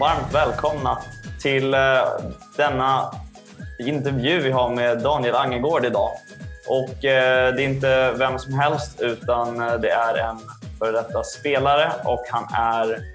[0.00, 0.98] Varmt välkomna
[1.42, 1.80] till eh,
[2.56, 3.10] denna
[3.78, 6.10] intervju vi har med Daniel Angegård idag.
[6.68, 10.38] Och eh, det är inte vem som helst utan eh, det är en
[10.78, 13.13] före detta spelare och han är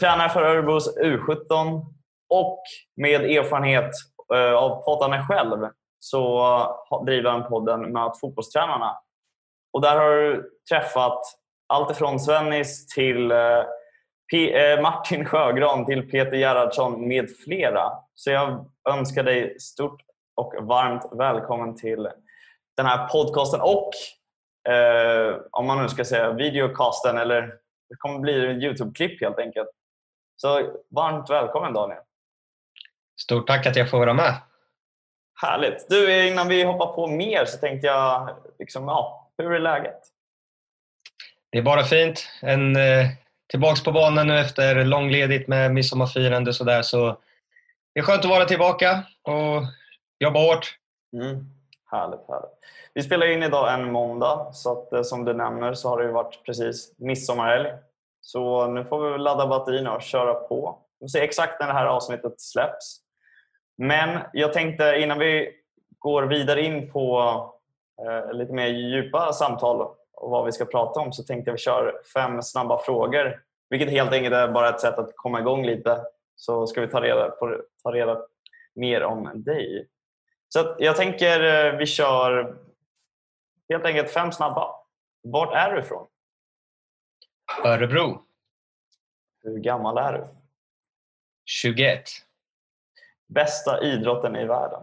[0.00, 1.86] tränare för Örebros U17
[2.28, 2.62] och
[2.96, 3.90] med erfarenhet
[4.34, 6.38] eh, av poddarna själv så
[6.90, 8.98] eh, driver han podden Möt fotbollstränarna.
[9.72, 11.20] Och där har du träffat
[11.66, 13.62] allt ifrån Svennis till eh,
[14.32, 17.92] P Martin Sjögran till Peter Gerhardsson med flera.
[18.14, 20.02] Så jag önskar dig stort
[20.36, 22.08] och varmt välkommen till
[22.76, 23.90] den här podcasten och
[24.72, 27.42] eh, om man nu ska säga videocasten eller
[27.88, 29.68] det kommer bli en Youtube-klipp helt enkelt.
[30.40, 32.00] Så varmt välkommen Daniel!
[33.20, 34.34] Stort tack att jag får vara med!
[35.42, 35.86] Härligt!
[35.88, 40.00] Du, innan vi hoppar på mer så tänkte jag, liksom, ja, hur är läget?
[41.50, 42.28] Det är bara fint.
[42.42, 43.06] En, eh,
[43.50, 46.82] tillbaks på banan nu efter långledigt med midsommarfirande och sådär.
[46.82, 47.16] Så
[47.94, 49.62] det är skönt att vara tillbaka och
[50.18, 50.78] jobba hårt.
[51.12, 51.46] Mm.
[51.90, 52.50] Härligt, härligt.
[52.94, 56.12] Vi spelar in idag en måndag, så att, eh, som du nämner så har det
[56.12, 57.68] varit precis midsommarhelg.
[58.20, 60.78] Så nu får vi ladda batterierna och köra på.
[61.00, 63.00] Vi får se exakt när det här avsnittet släpps.
[63.78, 65.54] Men jag tänkte innan vi
[65.98, 67.20] går vidare in på
[68.02, 69.80] eh, lite mer djupa samtal
[70.12, 73.42] och vad vi ska prata om så tänkte jag vi kör fem snabba frågor.
[73.70, 76.00] Vilket helt enkelt är bara ett sätt att komma igång lite.
[76.36, 78.22] Så ska vi ta reda, på, ta reda
[78.74, 79.88] mer om dig.
[80.48, 82.56] Så jag tänker eh, vi kör
[83.68, 84.74] helt enkelt fem snabba.
[85.22, 86.06] Vart är du ifrån?
[87.64, 88.22] Örebro.
[89.42, 90.26] Hur gammal är du?
[91.44, 92.02] 21.
[93.26, 94.82] Bästa idrotten i världen?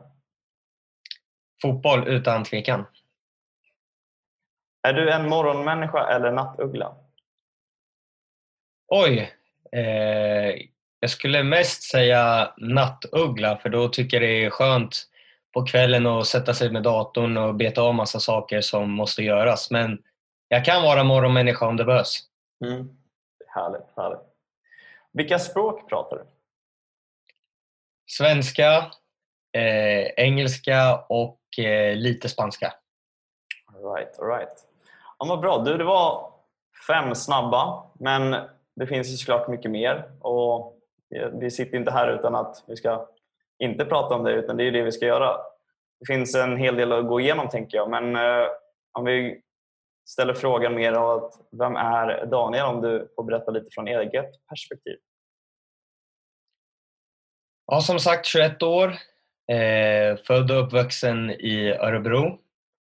[1.61, 2.86] Fotboll utan tvekan.
[4.87, 6.95] Är du en morgonmänniska eller nattuggla?
[8.87, 9.33] Oj!
[9.71, 10.55] Eh,
[10.99, 15.09] jag skulle mest säga nattuggla för då tycker jag det är skönt
[15.54, 19.71] på kvällen att sätta sig med datorn och beta av massa saker som måste göras.
[19.71, 20.04] Men
[20.48, 22.30] jag kan vara morgonmänniska om det behövs.
[22.65, 22.98] Mm.
[23.48, 24.20] Härligt, härligt.
[25.11, 26.26] Vilka språk pratar du?
[28.08, 28.92] Svenska,
[29.58, 32.73] eh, engelska och eh, lite spanska.
[33.73, 34.67] All right, all right.
[35.20, 35.58] Ja, vad bra.
[35.58, 36.31] Du, det var
[36.87, 38.36] fem snabba, men
[38.75, 40.11] det finns ju såklart mycket mer.
[40.20, 40.75] Och
[41.33, 43.08] vi sitter inte här utan att vi ska
[43.59, 45.37] inte prata om det, utan det är det vi ska göra.
[45.99, 48.48] Det finns en hel del att gå igenom tänker jag, men eh,
[48.92, 49.42] om vi
[50.05, 54.48] ställer frågan mer av att vem är Daniel om du får berätta lite från eget
[54.49, 54.98] perspektiv?
[57.67, 58.88] Ja, som sagt 21 år.
[59.52, 62.39] Eh, född och uppvuxen i Örebro.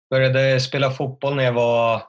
[0.10, 2.02] Började spela fotboll när jag var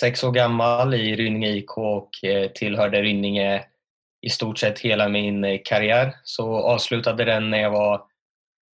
[0.00, 3.64] sex år gammal i Rynninge IK och eh, tillhörde Rynninge
[4.20, 6.16] i stort sett hela min eh, karriär.
[6.22, 8.02] Så avslutade den när jag var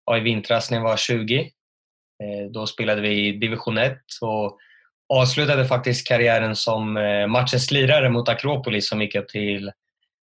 [0.06, 1.40] ja, i vintras när jag var 20.
[1.40, 4.60] Eh, då spelade vi i division 1 och
[5.10, 6.94] avslutade faktiskt karriären som
[7.30, 9.72] matchens lirare mot Akropolis som gick upp till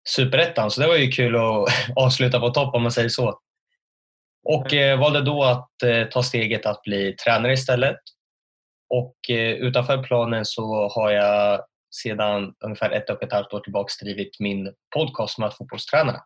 [0.09, 0.71] Superettan.
[0.71, 3.41] Så det var ju kul att avsluta på topp om man säger så.
[4.45, 4.67] Och
[4.99, 5.71] valde då att
[6.11, 7.99] ta steget att bli tränare istället
[8.91, 11.61] och eh, utanför planen så har jag
[12.03, 16.25] sedan ungefär ett och ett halvt år tillbaka drivit min podcast med fotbollstränarna.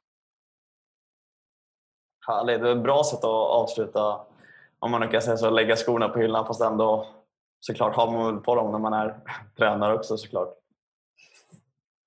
[2.27, 2.61] Härligt.
[2.61, 4.21] Det är ett bra sätt att avsluta,
[4.79, 7.07] om man nu kan säga så, lägga skorna på hyllan fast ändå
[7.67, 9.17] såklart har man på dem när man är
[9.59, 10.55] tränare också såklart.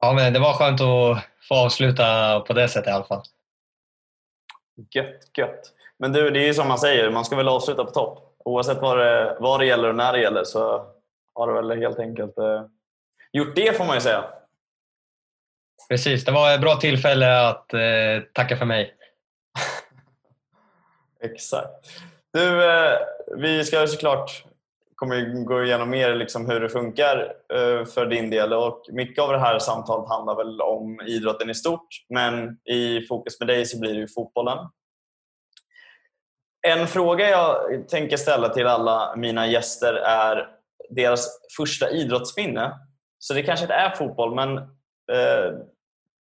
[0.02, 3.24] Ja, men det var skönt att få avsluta på det sättet i alla fall.
[4.92, 5.74] Gött, gött.
[6.00, 8.78] Men du, det är ju som man säger, man ska väl avsluta på topp oavsett
[8.78, 10.86] vad det, vad det gäller och när det gäller så
[11.34, 12.66] har du väl helt enkelt eh,
[13.32, 14.26] gjort det får man ju säga.
[15.90, 17.80] Precis, det var ett bra tillfälle att eh,
[18.34, 18.96] tacka för mig.
[21.24, 22.02] Exakt.
[22.34, 22.98] Du, eh,
[23.38, 24.44] vi ska såklart
[24.98, 29.32] kommer gå igenom mer liksom hur det funkar eh, för din del och mycket av
[29.32, 33.80] det här samtalet handlar väl om idrotten i stort men i fokus med dig så
[33.80, 34.58] blir det ju fotbollen.
[36.68, 40.48] En fråga jag tänker ställa till alla mina gäster är
[40.90, 41.28] deras
[41.58, 42.74] första idrottsminne.
[43.20, 45.54] Så det kanske inte är fotboll, men eh,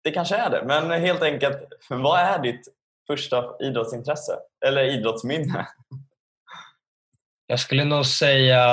[0.03, 0.63] det kanske är det.
[0.65, 1.57] Men helt enkelt,
[1.89, 2.62] vad är ditt
[3.07, 4.39] första idrottsintresse?
[4.65, 5.68] Eller idrottsminne?
[7.47, 8.63] Jag skulle nog säga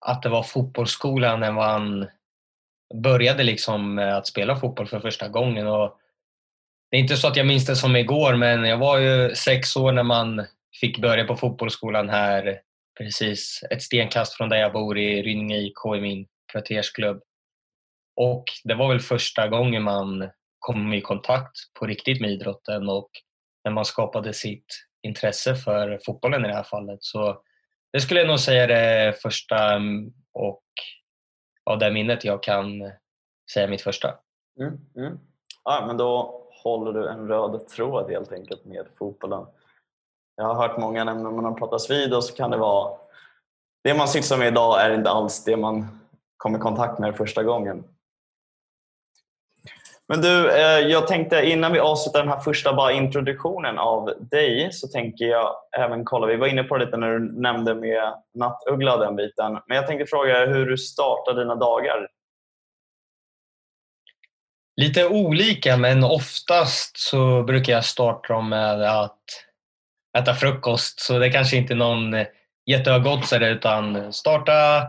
[0.00, 2.08] att det var fotbollsskolan när man
[2.94, 5.66] började liksom att spela fotboll för första gången.
[5.66, 5.98] Och
[6.90, 9.76] det är inte så att jag minns det som igår, men jag var ju sex
[9.76, 10.46] år när man
[10.80, 12.60] fick börja på fotbollsskolan här
[12.98, 17.22] precis ett stenkast från där jag bor i Rynninge IK i min kvartersklubb.
[18.16, 23.10] Och det var väl första gången man kom i kontakt på riktigt med idrotten och
[23.64, 26.98] när man skapade sitt intresse för fotbollen i det här fallet.
[27.02, 27.42] Så
[27.92, 30.62] det skulle jag nog säga är det första mm, och
[31.70, 32.92] av det minnet jag kan
[33.52, 34.14] säga mitt första.
[34.60, 35.18] Mm, mm.
[35.64, 39.46] Ja, men då håller du en röd tråd helt enkelt med fotbollen.
[40.36, 42.96] Jag har hört många nämna när man pratas vid och så kan det vara
[43.84, 46.00] det man sysslar med idag är inte alls det man
[46.36, 47.84] kom i kontakt med första gången.
[50.12, 54.72] Men du, eh, jag tänkte innan vi avslutar den här första bara introduktionen av dig
[54.72, 58.14] så tänker jag även kolla, vi var inne på det lite när du nämnde med
[58.34, 62.08] nattuggla den biten, men jag tänkte fråga hur du startar dina dagar.
[64.76, 69.24] Lite olika men oftast så brukar jag starta dem med att
[70.18, 72.14] äta frukost så det kanske inte är någon
[72.66, 74.82] jätteögoddsare utan starta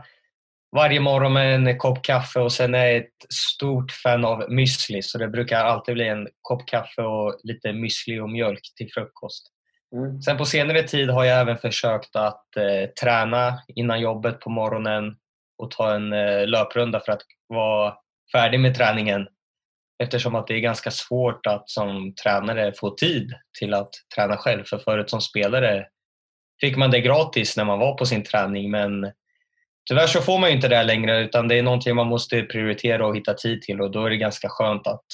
[0.75, 5.01] varje morgon med en kopp kaffe och sen är jag ett stort fan av müsli
[5.01, 9.47] så det brukar alltid bli en kopp kaffe och lite müsli och mjölk till frukost.
[9.95, 10.21] Mm.
[10.21, 15.15] Sen på senare tid har jag även försökt att eh, träna innan jobbet på morgonen
[15.57, 17.93] och ta en eh, löprunda för att vara
[18.31, 19.27] färdig med träningen
[20.03, 24.63] eftersom att det är ganska svårt att som tränare få tid till att träna själv.
[24.63, 25.87] För förut som spelare
[26.61, 29.11] fick man det gratis när man var på sin träning men
[29.89, 33.07] Tyvärr så får man ju inte det längre utan det är någonting man måste prioritera
[33.07, 35.05] och hitta tid till och då är det ganska skönt att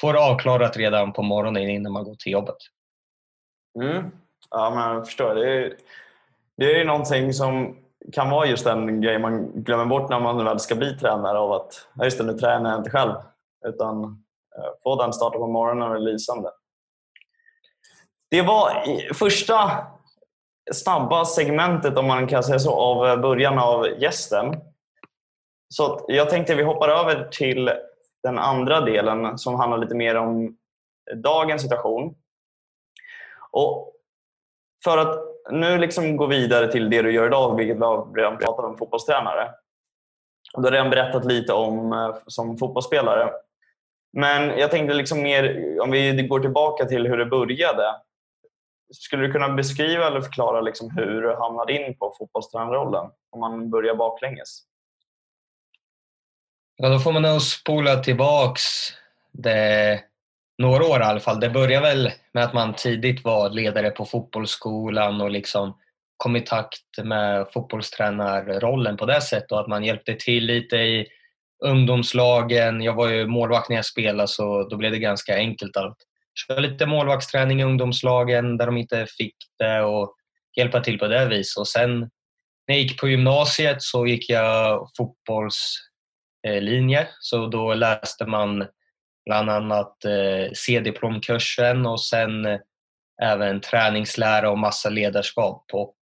[0.00, 2.56] få det avklarat redan på morgonen innan man går till jobbet.
[3.82, 4.10] Mm.
[4.50, 5.34] Ja, men jag förstår.
[5.34, 5.74] Det är,
[6.56, 7.76] det är någonting som
[8.12, 11.52] kan vara just en grej man glömmer bort när man väl ska bli tränare av
[11.52, 13.14] att just det, nu tränar jag inte själv.
[13.66, 14.04] Utan
[14.56, 16.50] eh, få den starten på morgonen är lysande.
[18.30, 19.86] Det var första
[20.72, 24.54] snabba segmentet, om man kan säga så, av eh, början av gästen.
[25.68, 27.70] Så jag tänkte vi hoppar över till
[28.22, 30.56] den andra delen som handlar lite mer om
[31.14, 32.14] dagens situation.
[33.50, 33.92] Och
[34.84, 35.18] för att
[35.50, 37.80] nu liksom gå vidare till det du gör idag, vilket vi
[38.20, 39.50] redan pratat om, fotbollstränare.
[40.56, 43.30] Du har redan berättat lite om eh, som fotbollsspelare.
[44.12, 47.94] Men jag tänkte liksom mer, om vi går tillbaka till hur det började.
[48.90, 53.10] Skulle du kunna beskriva eller förklara liksom hur du hamnade in på fotbollstränarrollen?
[53.30, 54.62] Om man börjar baklänges.
[56.76, 58.62] Ja, då får man nog spola tillbaks
[59.32, 60.00] det,
[60.58, 61.40] några år i alla fall.
[61.40, 65.78] Det började väl med att man tidigt var ledare på fotbollsskolan och liksom
[66.16, 71.06] kom i takt med fotbollstränarrollen på det sättet och att man hjälpte till lite i
[71.64, 72.82] ungdomslagen.
[72.82, 76.07] Jag var ju målvakt när jag spelade så då blev det ganska enkelt allt
[76.38, 80.14] köra lite målvaktsträning i ungdomslagen där de inte fick det och
[80.56, 81.60] hjälpa till på det viset.
[81.60, 82.10] Och sen
[82.68, 87.08] när jag gick på gymnasiet så gick jag fotbollslinje.
[87.20, 88.66] Så då läste man
[89.26, 92.58] bland annat eh, C-diplomkursen och sen eh,
[93.22, 95.64] även träningslära och massa ledarskap.
[95.72, 95.96] Och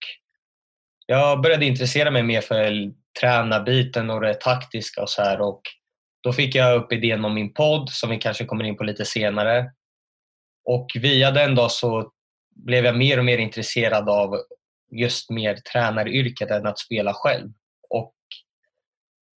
[1.05, 5.41] jag började intressera mig mer för tränarbiten och det taktiska och så här.
[5.41, 5.61] Och
[6.23, 9.05] då fick jag upp idén om min podd som vi kanske kommer in på lite
[9.05, 9.71] senare.
[10.65, 12.11] Och via den då så
[12.55, 14.37] blev jag mer och mer intresserad av
[14.91, 17.49] just mer tränaryrket än att spela själv.
[17.89, 18.15] Och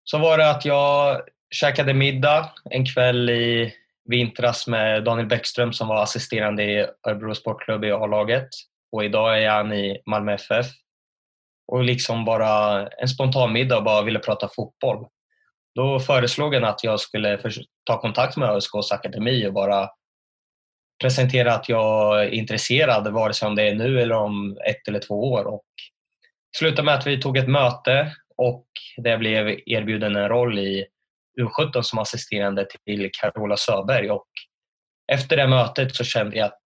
[0.04, 1.20] så var det att jag
[1.50, 3.74] käkade middag en kväll i
[4.04, 8.48] vintras med Daniel Bäckström som var assisterande i Örebro Sportklubb i A-laget.
[8.92, 10.66] Och idag är han i Malmö FF.
[11.68, 15.06] Och liksom bara en spontan middag och bara ville prata fotboll.
[15.74, 17.40] Då föreslog han att jag skulle
[17.84, 19.90] ta kontakt med ÖSKs akademi och bara
[21.00, 24.98] presentera att jag är intresserad, vare sig om det är nu eller om ett eller
[24.98, 25.44] två år.
[25.44, 25.66] Och
[26.56, 30.86] slutade med att vi tog ett möte och där jag blev erbjuden en roll i
[31.40, 34.10] U17 som assisterande till Carola Söberg.
[34.10, 34.28] Och
[35.12, 36.58] efter det mötet så kände jag att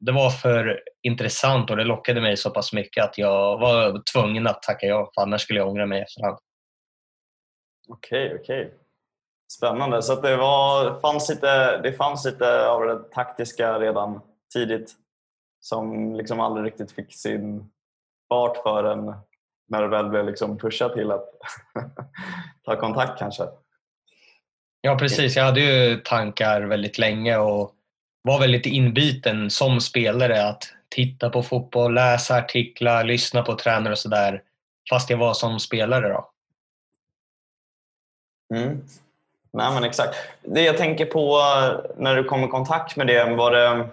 [0.00, 4.46] det var för intressant och det lockade mig så pass mycket att jag var tvungen
[4.46, 6.38] att tacka ja, för annars skulle jag ångra mig efterhand.
[7.88, 8.66] Okej, okay, okej.
[8.66, 8.78] Okay.
[9.50, 10.02] Spännande.
[10.02, 14.20] Så det, var, fanns lite, det fanns lite av det taktiska redan
[14.52, 14.94] tidigt
[15.60, 17.70] som liksom aldrig riktigt fick sin
[18.28, 19.14] fart förrän
[19.68, 21.28] när det väl blev liksom pushat till att
[22.64, 23.44] ta kontakt kanske.
[24.80, 27.72] Ja precis, jag hade ju tankar väldigt länge och
[28.22, 33.98] var väldigt inbiten som spelare att titta på fotboll, läsa artiklar, lyssna på tränare och
[33.98, 34.42] sådär
[34.90, 36.08] fast jag var som spelare.
[36.08, 36.30] då.
[38.54, 38.82] Mm.
[39.52, 40.16] Nej men exakt.
[40.42, 43.88] Det jag tänker på eh, när du kom i kontakt med det, var det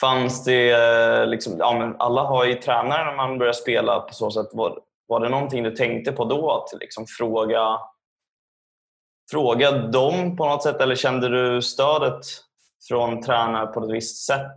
[0.00, 4.14] Fanns det, eh, liksom, ja, men alla har ju tränare när man börjar spela på
[4.14, 4.46] så sätt.
[4.52, 6.50] Var, var det någonting du tänkte på då?
[6.52, 7.80] Att liksom fråga,
[9.30, 12.24] fråga dem på något sätt eller kände du stödet
[12.88, 14.56] från tränare på ett visst sätt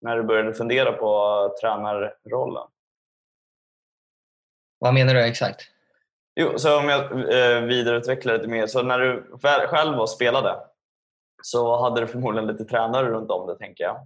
[0.00, 2.66] när du började fundera på tränarrollen?
[4.78, 5.62] Vad menar du exakt?
[6.40, 8.66] Jo, så om jag eh, vidareutvecklar lite mer.
[8.66, 10.56] Så när du själv var spelade
[11.42, 13.96] så hade du förmodligen lite tränare runt om dig, tänker jag.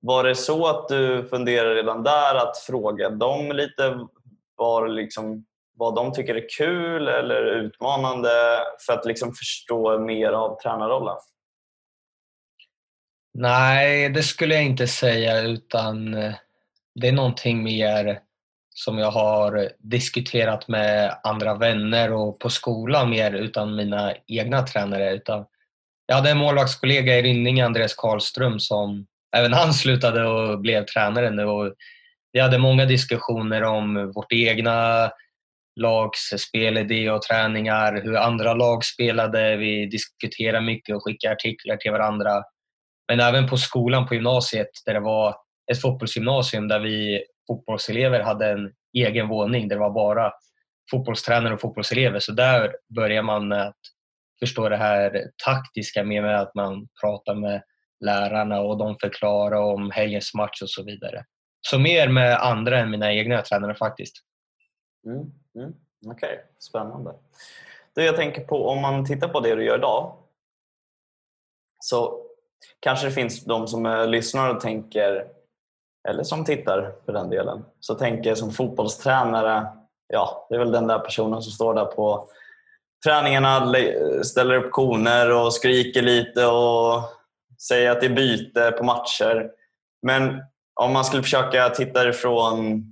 [0.00, 3.98] Var det så att du funderade redan där att fråga dem lite
[4.56, 5.44] var liksom,
[5.76, 8.28] vad de tycker är kul eller utmanande
[8.86, 11.16] för att liksom förstå mer av tränarrollen?
[13.34, 16.34] Nej, det skulle jag inte säga utan eh,
[16.94, 18.20] det är någonting mer
[18.78, 25.14] som jag har diskuterat med andra vänner och på skolan mer utan mina egna tränare.
[25.14, 25.44] Utan
[26.06, 29.06] jag hade en målvaktskollega i Rynninge, Andreas Karlström, som
[29.36, 31.44] även han slutade och blev tränare nu.
[31.44, 31.74] Och
[32.32, 35.10] vi hade många diskussioner om vårt egna
[35.80, 39.56] lags spelidé och träningar, hur andra lag spelade.
[39.56, 42.42] Vi diskuterade mycket och skickade artiklar till varandra.
[43.08, 45.36] Men även på skolan på gymnasiet där det var
[45.72, 50.32] ett fotbollsgymnasium där vi fotbollselever hade en egen våning där det var bara
[50.90, 52.18] fotbollstränare och fotbollselever.
[52.18, 53.80] Så där börjar man med att
[54.40, 57.62] förstå det här taktiska mer med att man pratar med
[58.04, 61.24] lärarna och de förklarar om helgens match och så vidare.
[61.60, 64.16] Så mer med andra än mina egna tränare faktiskt.
[65.06, 65.74] Mm, mm,
[66.06, 66.36] Okej, okay.
[66.58, 67.14] spännande.
[67.94, 70.16] Du, jag tänker på om man tittar på det du gör idag
[71.78, 72.24] så
[72.80, 75.28] kanske det finns de som eh, lyssnar och tänker,
[76.08, 79.66] eller som tittar för den delen, så tänker jag som fotbollstränare,
[80.06, 82.28] ja, det är väl den där personen som står där på
[83.04, 83.74] träningarna,
[84.22, 87.02] ställer upp koner och skriker lite och
[87.68, 89.50] säger att det är byte på matcher.
[90.02, 90.42] Men
[90.80, 92.84] om man skulle försöka titta ifrån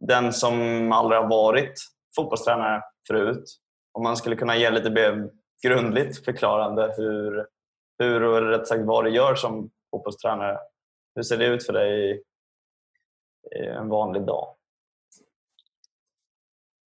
[0.00, 1.80] den som aldrig har varit
[2.16, 3.44] fotbollstränare förut.
[3.92, 5.30] Om man skulle kunna ge lite mer
[5.62, 7.46] grundligt förklarande hur,
[7.98, 10.58] hur och rätt sagt vad du gör som fotbollstränare.
[11.14, 12.22] Hur ser det ut för dig
[13.76, 14.54] en vanlig dag?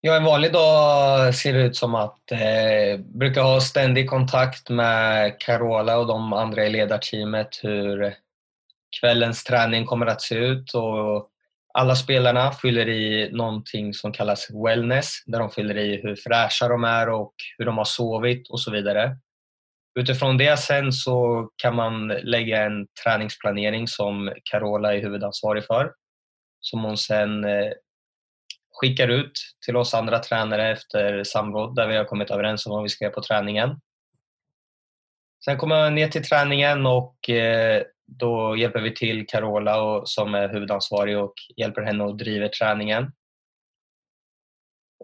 [0.01, 5.41] Ja, en vanlig dag ser det ut som att eh, brukar ha ständig kontakt med
[5.41, 8.15] Carola och de andra i ledarteamet hur
[9.01, 11.31] kvällens träning kommer att se ut och
[11.75, 16.85] alla spelarna fyller i någonting som kallas wellness där de fyller i hur fräscha de
[16.85, 19.17] är och hur de har sovit och så vidare.
[19.99, 25.93] Utifrån det sen så kan man lägga en träningsplanering som Carola är huvudansvarig för
[26.61, 27.73] som hon sen eh,
[28.73, 29.33] skickar ut
[29.65, 33.05] till oss andra tränare efter samråd där vi har kommit överens om vad vi ska
[33.05, 33.81] göra på träningen.
[35.45, 40.49] Sen kommer jag ner till träningen och eh, då hjälper vi till Carola som är
[40.49, 43.13] huvudansvarig och hjälper henne att driva träningen.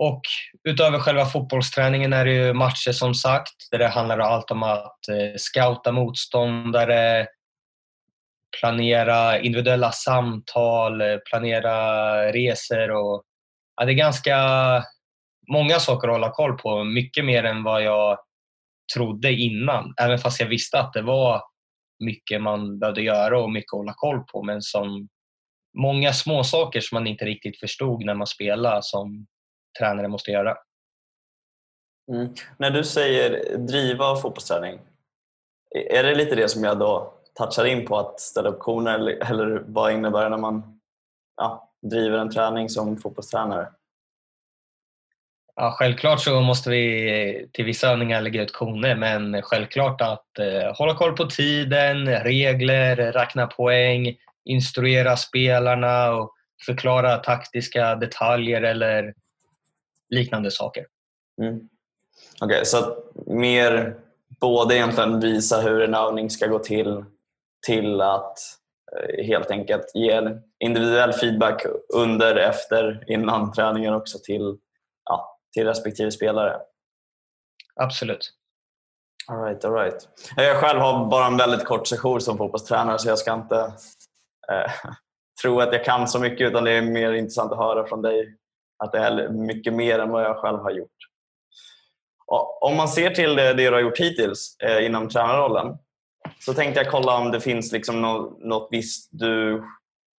[0.00, 0.20] Och
[0.68, 5.08] utöver själva fotbollsträningen är det ju matcher som sagt där det handlar allt om att
[5.08, 7.26] eh, scouta motståndare,
[8.60, 13.22] planera individuella samtal, eh, planera resor och
[13.76, 14.36] ja, det är ganska
[15.52, 16.84] många saker att hålla koll på.
[16.84, 18.18] Mycket mer än vad jag
[18.94, 19.94] trodde innan.
[20.00, 21.42] Även fast jag visste att det var
[22.04, 24.42] mycket man behövde göra och mycket att hålla koll på.
[24.42, 25.08] Men som
[25.78, 29.26] många små saker som man inte riktigt förstod när man spelade som
[29.78, 30.56] tränare måste göra.
[32.12, 32.34] Mm.
[32.58, 34.80] När du säger driva fotbollsträning,
[35.90, 39.30] är det lite det som jag då touchar in på att ställa upp koner eller,
[39.30, 40.80] eller vad innebär det när man
[41.36, 43.68] ja, driver en träning som fotbollstränare?
[45.56, 50.76] Ja, självklart så måste vi till vissa övningar lägga ut koner men självklart att eh,
[50.76, 56.32] hålla koll på tiden, regler, räkna poäng, instruera spelarna och
[56.66, 59.14] förklara taktiska detaljer eller
[60.10, 60.86] liknande saker.
[61.42, 61.54] Mm.
[62.40, 62.96] Okej, okay, så
[63.26, 63.96] mer
[64.40, 67.04] både egentligen visa hur en övning ska gå till
[67.66, 68.38] till att
[68.92, 74.58] Eh, helt enkelt ger individuell feedback under, efter, innan träningen också till,
[75.04, 76.60] ja, till respektive spelare.
[77.80, 78.32] Absolut.
[79.28, 80.08] All right, all right.
[80.36, 83.56] Jag själv har bara en väldigt kort session som fotbollstränare så jag ska inte
[84.52, 84.72] eh,
[85.42, 88.36] tro att jag kan så mycket utan det är mer intressant att höra från dig
[88.78, 90.90] att det är mycket mer än vad jag själv har gjort.
[92.26, 95.78] Och om man ser till det, det du har gjort hittills eh, inom tränarrollen
[96.40, 99.64] så tänkte jag kolla om det finns liksom något, något visst du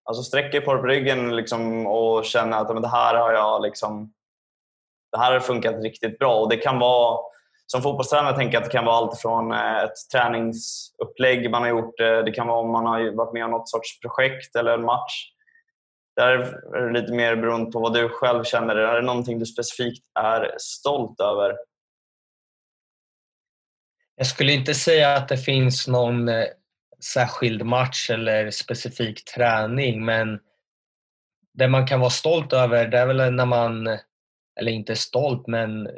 [0.03, 4.13] alltså sträcker på ryggen liksom och känner att men det här har jag liksom
[5.11, 6.39] det här har funkat riktigt bra.
[6.39, 7.19] Och Det kan vara
[7.65, 11.69] som fotbollstränare tänker jag att det kan vara allt från eh, ett träningsupplägg man har
[11.69, 11.99] gjort.
[11.99, 14.85] Eh, det kan vara om man har varit med om något sorts projekt eller en
[14.85, 15.31] match.
[16.17, 16.37] Där
[16.75, 18.75] är det lite mer beroende på vad du själv känner.
[18.75, 21.55] Är det någonting du specifikt är stolt över?
[24.15, 26.45] Jag skulle inte säga att det finns någon eh,
[27.13, 30.39] särskild match eller specifik träning men
[31.53, 33.87] det man kan vara stolt över det är väl när man,
[34.59, 35.89] eller inte stolt men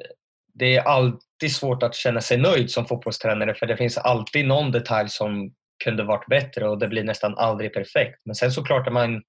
[0.54, 4.72] det är alltid svårt att känna sig nöjd som fotbollstränare för det finns alltid någon
[4.72, 8.22] detalj som kunde varit bättre och det blir nästan aldrig perfekt.
[8.26, 9.22] Men sen såklart är man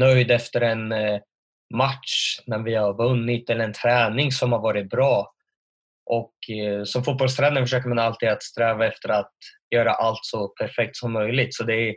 [0.00, 1.20] nöjd efter en eh,
[1.74, 5.32] match när vi har vunnit eller en träning som har varit bra.
[6.10, 9.32] Och eh, som fotbollstränare försöker man alltid att sträva efter att
[9.74, 11.54] göra allt så perfekt som möjligt.
[11.54, 11.94] Så det är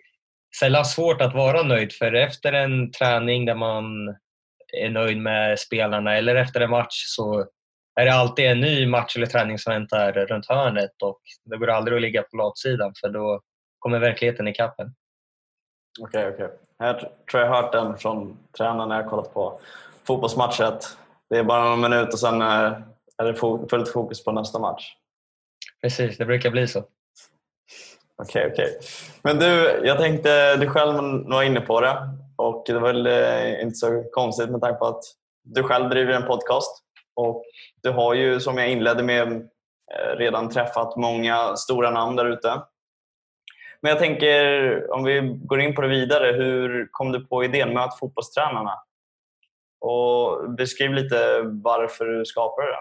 [0.59, 4.15] sällan svårt att vara nöjd för efter en träning där man
[4.77, 7.45] är nöjd med spelarna eller efter en match så
[7.99, 11.69] är det alltid en ny match eller träning som väntar runt hörnet och det går
[11.69, 13.41] aldrig att ligga på latsidan för då
[13.79, 14.95] kommer verkligheten ikapp en.
[16.01, 16.45] Okej, okay, okej.
[16.45, 16.64] Okay.
[16.77, 19.59] Jag tror jag har hört den från tränaren när jag kollat på
[20.07, 20.97] fotbollsmatchet.
[21.29, 22.77] Det är bara någon minut och sen eh,
[23.17, 23.35] är det
[23.69, 24.93] fullt fokus på nästa match.
[25.81, 26.79] Precis, det brukar bli så.
[28.17, 28.79] Okej, okay, okej.
[29.23, 30.93] Men du, jag tänkte, du själv
[31.29, 34.85] var inne på det och det var väl eh, inte så konstigt med tanke på
[34.85, 35.03] att
[35.43, 36.83] du själv driver en podcast
[37.15, 37.43] och
[37.83, 39.27] du har ju, som jag inledde med,
[39.93, 42.61] eh, redan träffat många stora namn där ute.
[43.81, 47.73] Men jag tänker, om vi går in på det vidare, hur kom du på idén
[47.73, 48.73] Möt fotbollstränarna?
[49.79, 52.79] Och beskriv lite varför du skapade det.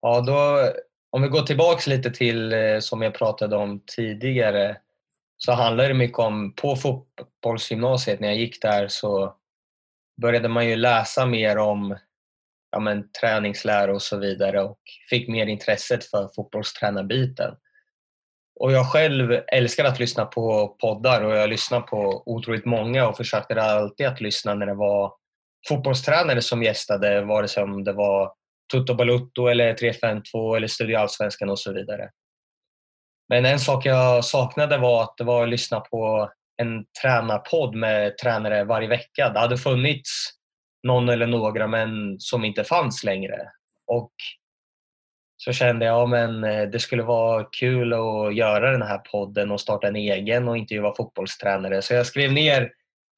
[0.00, 0.72] Ja, då,
[1.10, 4.76] om vi går tillbaks lite till eh, som jag pratade om tidigare
[5.36, 9.36] så handlar det mycket om, på fotbollsgymnasiet när jag gick där så
[10.22, 11.96] började man ju läsa mer om
[12.70, 14.78] ja, men, träningslära och så vidare och
[15.10, 17.54] fick mer intresset för fotbollstränarbiten.
[18.60, 23.16] Och jag själv älskar att lyssna på poddar och jag lyssnar på otroligt många och
[23.16, 25.12] försökte alltid att lyssna när det var
[25.68, 28.32] fotbollstränare som gästade, vare sig om det var
[28.72, 32.10] Toto Balutto eller 352 eller Studio Allsvenskan och så vidare.
[33.28, 36.30] Men en sak jag saknade var att det var att lyssna på
[36.62, 39.28] en tränarpodd med tränare varje vecka.
[39.28, 40.30] Det hade funnits
[40.86, 43.50] någon eller några men som inte fanns längre.
[43.86, 44.12] Och
[45.36, 49.60] så kände jag men eh, det skulle vara kul att göra den här podden och
[49.60, 51.82] starta en egen och intervjua fotbollstränare.
[51.82, 52.72] Så jag skrev ner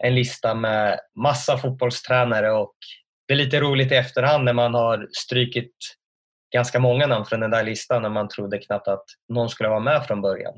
[0.04, 2.74] en lista med massa fotbollstränare och
[3.28, 5.76] det är lite roligt i efterhand när man har strykit
[6.52, 9.80] ganska många namn från den där listan när man trodde knappt att någon skulle vara
[9.80, 10.54] med från början.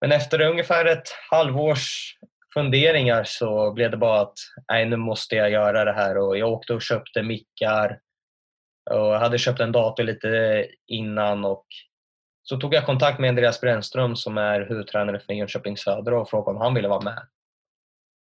[0.00, 2.16] Men efter ungefär ett halvårs
[2.54, 4.38] funderingar så blev det bara att
[4.72, 7.98] nej, nu måste jag göra det här och jag åkte och köpte mickar
[8.90, 11.66] och jag hade köpt en dator lite innan och
[12.42, 16.56] så tog jag kontakt med Andreas Brännström som är huvudtränare för Jönköping Södra och frågade
[16.56, 17.26] om han ville vara med.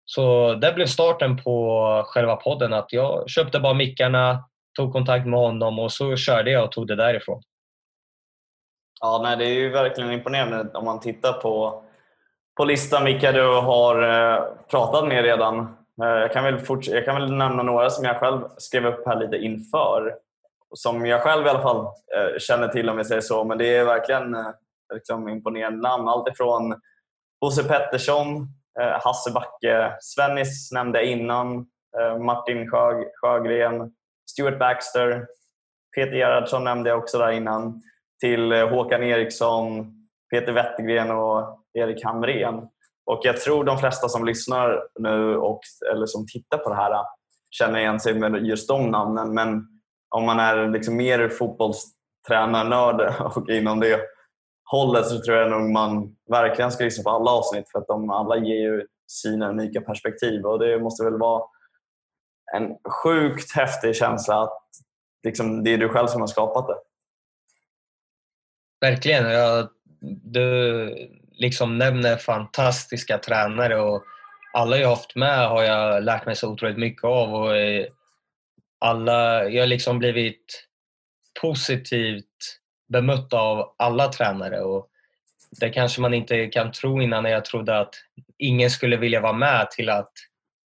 [0.05, 4.43] Så det blev starten på själva podden att jag köpte bara mickarna,
[4.75, 7.41] tog kontakt med honom och så körde jag och tog det därifrån.
[9.01, 11.83] Ja, nej, det är ju verkligen imponerande om man tittar på,
[12.57, 15.59] på listan vilka du har eh, pratat med redan.
[16.03, 19.19] Eh, jag, kan väl jag kan väl nämna några som jag själv skrev upp här
[19.19, 20.15] lite inför.
[20.73, 23.43] Som jag själv i alla fall eh, känner till om vi säger så.
[23.43, 24.51] Men det är verkligen eh,
[24.93, 26.07] liksom imponerande namn.
[26.07, 26.75] Allt ifrån
[27.41, 28.47] Bosse Pettersson,
[28.79, 31.65] eh, Hasse Backe, Svennis nämnde jag innan,
[32.25, 33.91] Martin Sjö, Sjögren,
[34.31, 35.27] Stuart Baxter,
[35.95, 37.81] Peter Gerhardsson nämnde jag också där innan
[38.21, 39.93] till Håkan Eriksson,
[40.31, 42.67] Peter Wettergren och Erik Hamrén.
[43.05, 45.59] Och jag tror de flesta som lyssnar nu och,
[45.91, 47.05] eller som tittar på det här
[47.51, 49.33] känner igen sig med just de namnen.
[49.33, 49.72] Men
[50.13, 53.99] om man är liksom mer fotbollstränarnörd och inom det
[54.71, 58.09] hållet så tror jag nog man verkligen ska lyssna på alla avsnitt för att de
[58.09, 61.43] alla ger ju sina unika perspektiv och det måste väl vara
[62.53, 64.63] en sjukt häftig känsla att
[65.23, 66.77] liksom, det är du själv som har skapat det.
[68.87, 69.31] Verkligen.
[69.31, 69.69] Jag,
[70.23, 70.89] du
[71.31, 74.03] liksom nämner fantastiska tränare och
[74.53, 77.33] alla jag haft med har jag lärt mig så otroligt mycket av.
[77.33, 77.85] Och eh,
[78.83, 80.67] alla, jag har liksom blivit
[81.41, 84.61] positivt bemött av alla tränare.
[84.61, 84.89] Och
[85.59, 87.95] det kanske man inte kan tro innan när jag trodde att
[88.37, 90.11] ingen skulle vilja vara med till att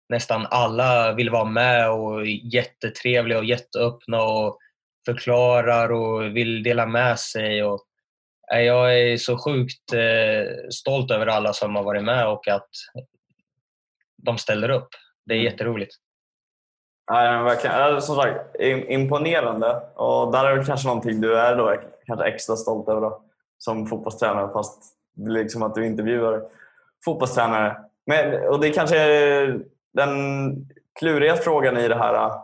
[0.10, 4.58] nästan alla vill vara med och är jättetrevliga och jätteöppna och
[5.06, 7.64] förklarar och vill dela med sig.
[7.64, 7.86] Och
[8.48, 12.70] jag är så sjukt eh, stolt över alla som har varit med och att
[14.18, 14.90] de ställer upp.
[15.26, 15.52] Det är mm.
[15.52, 15.96] jätteroligt.
[17.10, 17.94] Nej, men verkligen.
[17.94, 18.56] Äh, som sagt,
[18.88, 19.82] imponerande.
[19.96, 23.22] Och där är det kanske någonting du är då, kanske extra stolt över då,
[23.58, 24.84] som fotbollstränare fast
[25.16, 26.44] det är liksom att du intervjuar
[27.06, 27.78] fotbollstränare.
[28.06, 29.62] Men, och det kanske är
[29.94, 30.52] den
[31.00, 32.14] kluriga frågan i det här.
[32.14, 32.36] Äh,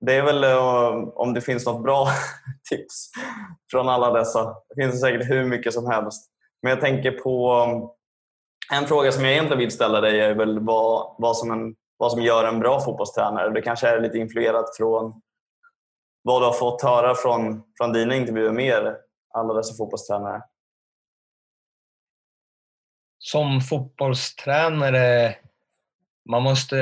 [0.00, 2.08] det är väl äh, om det finns något bra
[2.70, 3.10] tips
[3.70, 4.44] från alla dessa.
[4.68, 6.30] Det finns säkert hur mycket som helst.
[6.62, 7.64] Men jag tänker på
[8.72, 12.12] en fråga som jag egentligen vill ställa dig är väl vad, vad, som, en, vad
[12.12, 13.50] som gör en bra fotbollstränare.
[13.50, 15.22] Det kanske är lite influerat från
[16.22, 18.96] vad du har fått höra från, från dina intervjuer med
[19.34, 20.42] alla dessa fotbollstränare.
[23.18, 25.34] Som fotbollstränare,
[26.28, 26.76] man måste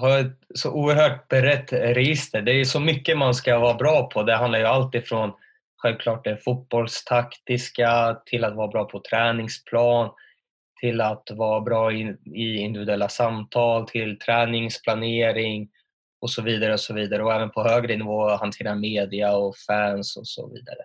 [0.00, 2.42] ha ett så oerhört brett register.
[2.42, 4.22] Det är så mycket man ska vara bra på.
[4.22, 5.32] Det handlar ju alltifrån
[5.76, 10.10] självklart det fotbollstaktiska till att vara bra på träningsplan,
[10.80, 15.68] till att vara bra i individuella samtal, till träningsplanering
[16.20, 16.72] och så vidare.
[16.72, 17.22] Och så vidare.
[17.22, 20.80] Och även på högre nivå hantera media och fans och så vidare.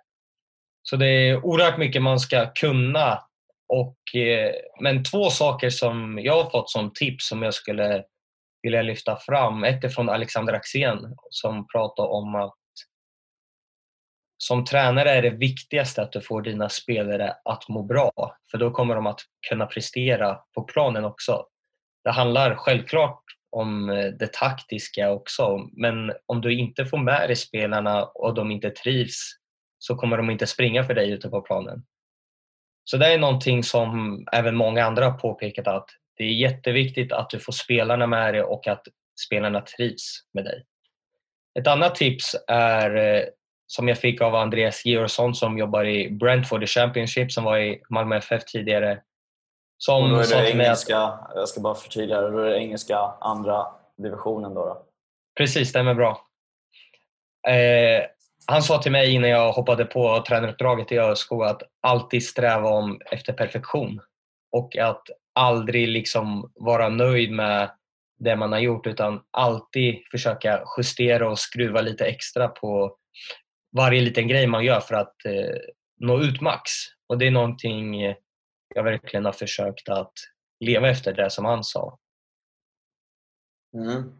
[0.84, 3.20] Så det är oerhört mycket man ska kunna.
[3.68, 4.52] Och, eh,
[4.82, 8.04] men två saker som jag har fått som tips som jag skulle
[8.62, 9.64] vilja lyfta fram.
[9.64, 12.61] Ett är från Alexander Axén som pratar om att
[14.44, 18.12] som tränare är det viktigaste att du får dina spelare att må bra,
[18.52, 21.46] för då kommer de att kunna prestera på planen också.
[22.04, 27.36] Det handlar självklart om eh, det taktiska också, men om du inte får med dig
[27.36, 29.32] spelarna och de inte trivs
[29.78, 31.84] så kommer de inte springa för dig ute på planen.
[32.84, 37.30] Så det är någonting som även många andra har påpekat att det är jätteviktigt att
[37.30, 38.84] du får spelarna med dig och att
[39.26, 40.66] spelarna trivs med dig.
[41.60, 43.24] Ett annat tips är eh,
[43.72, 47.82] som jag fick av Andreas Georgsson som jobbar i Brentford i Championship som var i
[47.90, 49.02] Malmö FF tidigare.
[49.78, 52.98] Som och då är det engelska, att, jag ska bara förtydliga, då är det engelska
[53.22, 53.66] andra
[53.98, 54.66] divisionen då?
[54.66, 54.86] då.
[55.38, 56.28] Precis, stämmer bra.
[57.48, 58.04] Eh,
[58.46, 63.02] han sa till mig innan jag hoppade på tränaruppdraget i ÖSK att alltid sträva om
[63.12, 64.02] efter perfektion
[64.52, 65.04] och att
[65.36, 67.72] aldrig liksom vara nöjd med
[68.20, 72.98] det man har gjort utan alltid försöka justera och skruva lite extra på
[73.72, 75.58] varje liten grej man gör för att eh,
[76.00, 76.72] nå ut max.
[77.08, 78.16] Och det är någonting eh,
[78.76, 80.14] jag verkligen har försökt att
[80.60, 81.98] leva efter det som han sa.
[83.74, 84.14] Mm.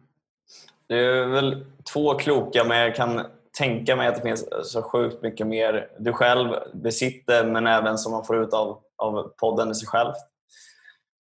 [0.86, 3.26] Det är väl två kloka, men jag kan
[3.58, 8.12] tänka mig att det finns så sjukt mycket mer du själv besitter men även som
[8.12, 10.12] man får ut av, av podden i sig själv.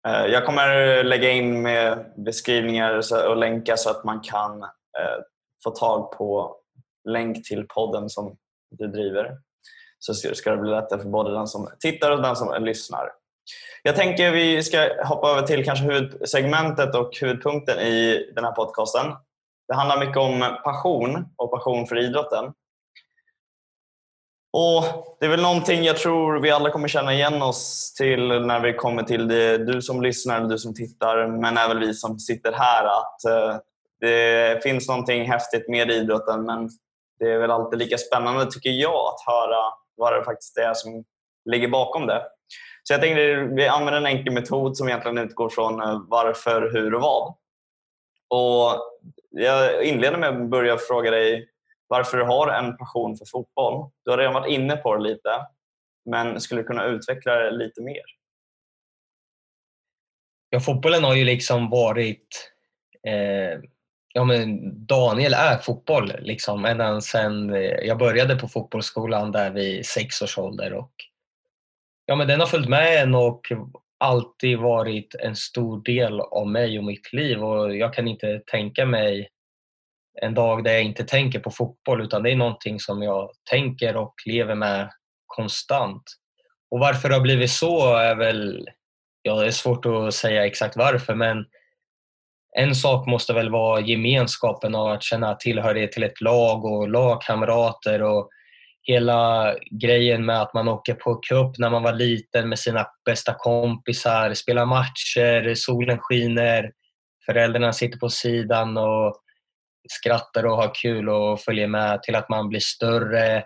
[0.08, 5.18] Eh, jag kommer lägga in med beskrivningar och länkar så att man kan eh,
[5.64, 6.59] få tag på
[7.08, 8.36] länk till podden som
[8.70, 9.38] du driver.
[9.98, 13.08] Så ska det bli lättare för både den som tittar och den som lyssnar.
[13.82, 19.06] Jag tänker vi ska hoppa över till kanske huvudsegmentet och huvudpunkten i den här podcasten.
[19.68, 22.44] Det handlar mycket om passion och passion för idrotten.
[24.52, 24.84] Och
[25.20, 28.72] Det är väl någonting jag tror vi alla kommer känna igen oss till när vi
[28.72, 29.58] kommer till det.
[29.58, 32.84] Du som lyssnar, du som tittar, men även vi som sitter här.
[32.84, 33.60] Att eh,
[34.00, 36.70] det finns någonting häftigt med idrotten men
[37.20, 41.04] det är väl alltid lika spännande tycker jag att höra vad det faktiskt är som
[41.44, 42.22] ligger bakom det.
[42.82, 46.94] Så jag tänkte vi använder en enkel metod som egentligen utgår från eh, varför, hur
[46.94, 47.34] och vad.
[48.28, 48.80] Och
[49.30, 51.48] jag inleder med att börja fråga dig
[51.88, 53.90] varför du har en passion för fotboll.
[54.04, 55.46] Du har redan varit inne på det lite,
[56.04, 58.04] men skulle du kunna utveckla det lite mer?
[60.50, 62.52] Ja, fotbollen har ju liksom varit
[63.06, 63.60] eh,
[64.12, 69.86] ja, men Daniel är fotboll liksom ända sedan eh, jag började på fotbollsskolan där vid
[69.86, 70.72] sex års ålder.
[70.72, 70.92] Och,
[72.06, 73.52] ja, men den har följt med en och
[73.98, 78.86] alltid varit en stor del av mig och mitt liv och jag kan inte tänka
[78.86, 79.28] mig
[80.22, 83.96] en dag där jag inte tänker på fotboll utan det är någonting som jag tänker
[83.96, 84.90] och lever med
[85.26, 86.02] konstant.
[86.70, 88.68] Och varför det har blivit så är väl,
[89.22, 91.46] ja det är svårt att säga exakt varför men
[92.58, 98.02] en sak måste väl vara gemenskapen och att känna tillhörighet till ett lag och lagkamrater
[98.02, 98.28] och
[98.82, 103.34] hela grejen med att man åker på cup när man var liten med sina bästa
[103.38, 106.72] kompisar, spelar matcher, solen skiner,
[107.26, 109.14] föräldrarna sitter på sidan och
[109.88, 113.44] skrattar och har kul och följer med till att man blir större,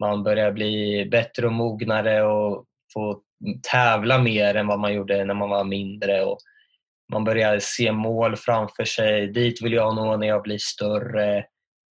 [0.00, 3.18] man börjar bli bättre och mognare och får
[3.72, 6.24] tävla mer än vad man gjorde när man var mindre.
[6.24, 6.38] Och
[7.12, 9.26] man börjar se mål framför sig.
[9.26, 11.46] Dit vill jag nå när jag blir större.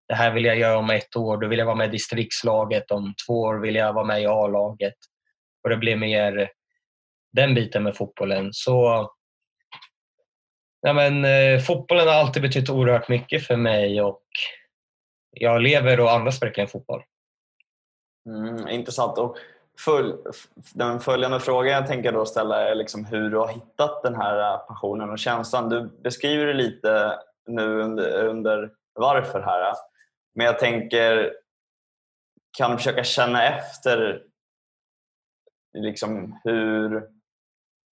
[0.08, 1.36] Det här vill jag göra om ett år.
[1.36, 2.90] Då vill jag vara med i distriktslaget.
[2.90, 4.94] Om två år vill jag vara med i A-laget.
[5.64, 6.50] Och det blir mer
[7.32, 8.48] den biten med fotbollen.
[8.52, 9.08] Så
[10.86, 14.22] Ja, men, eh, fotbollen har alltid betytt oerhört mycket för mig och
[15.30, 17.02] jag lever och andas verkligen fotboll.
[18.26, 19.18] Mm, intressant.
[19.18, 19.36] Och
[19.78, 20.18] full,
[20.74, 24.52] den följande frågan jag tänker då ställa är liksom hur du har hittat den här
[24.52, 25.68] äh, passionen och känslan.
[25.68, 29.60] Du beskriver det lite nu under, under varför här.
[29.60, 29.74] Äh.
[30.34, 31.32] Men jag tänker,
[32.58, 34.22] kan du försöka känna efter
[35.78, 37.08] liksom hur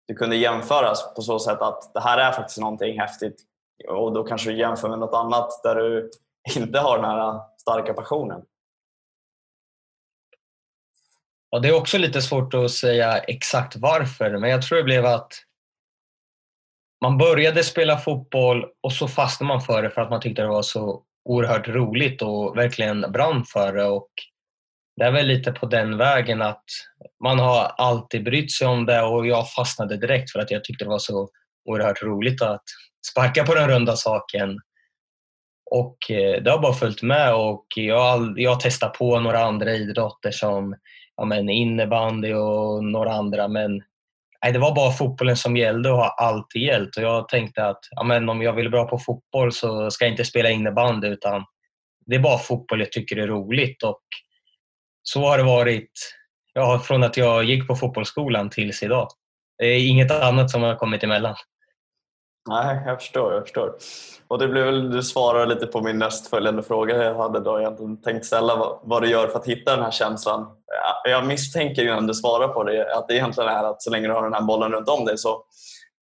[0.07, 3.41] det kunde jämföras på så sätt att det här är faktiskt någonting häftigt
[3.87, 6.11] och då kanske du jämför med något annat där du
[6.55, 8.41] inte har den här äh, starka passionen.
[11.53, 15.05] Och det är också lite svårt att säga exakt varför, men jag tror det blev
[15.05, 15.31] att
[17.03, 20.47] man började spela fotboll och så fastnade man för det för att man tyckte det
[20.47, 23.85] var så oerhört roligt och verkligen brann för det.
[23.85, 24.09] Och
[24.97, 26.63] det är väl lite på den vägen att
[27.23, 30.85] man har alltid brytt sig om det och jag fastnade direkt för att jag tyckte
[30.85, 31.29] det var så
[31.69, 32.63] oerhört roligt att
[33.11, 34.59] sparka på den runda saken.
[35.71, 40.31] Och eh, det har bara följt med och jag, jag testar på några andra idrotter
[40.31, 40.75] som
[41.17, 43.83] ja, men innebandy och några andra men
[44.43, 46.97] nej, det var bara fotbollen som gällde och har alltid gällt.
[46.97, 50.13] Och jag tänkte att ja, men om jag vill bra på fotboll så ska jag
[50.13, 51.45] inte spela innebandy utan
[52.05, 53.83] det är bara fotboll jag tycker är roligt.
[53.83, 54.01] Och
[55.03, 55.91] så har det varit
[56.53, 59.07] ja, från att jag gick på fotbollsskolan tills idag.
[59.57, 61.35] Det är inget annat som har kommit emellan.
[62.49, 63.33] Nej, jag förstår.
[63.33, 63.75] Jag förstår.
[64.27, 67.59] Och det blev väl, du svarar lite på min nästföljande fråga jag hade då.
[67.59, 70.47] egentligen tänkt ställa vad, vad du gör för att hitta den här känslan.
[71.03, 74.07] Jag misstänker ju när du svarar på det att det egentligen är att så länge
[74.07, 75.45] du har den här bollen runt om dig så,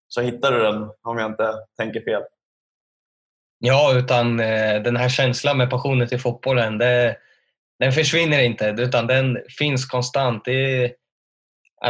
[0.07, 2.21] så hittar du den om jag inte tänker fel.
[3.59, 7.17] Ja, utan eh, den här känslan med passionen till fotbollen, det,
[7.79, 10.45] den försvinner inte utan den finns konstant.
[10.45, 10.91] Det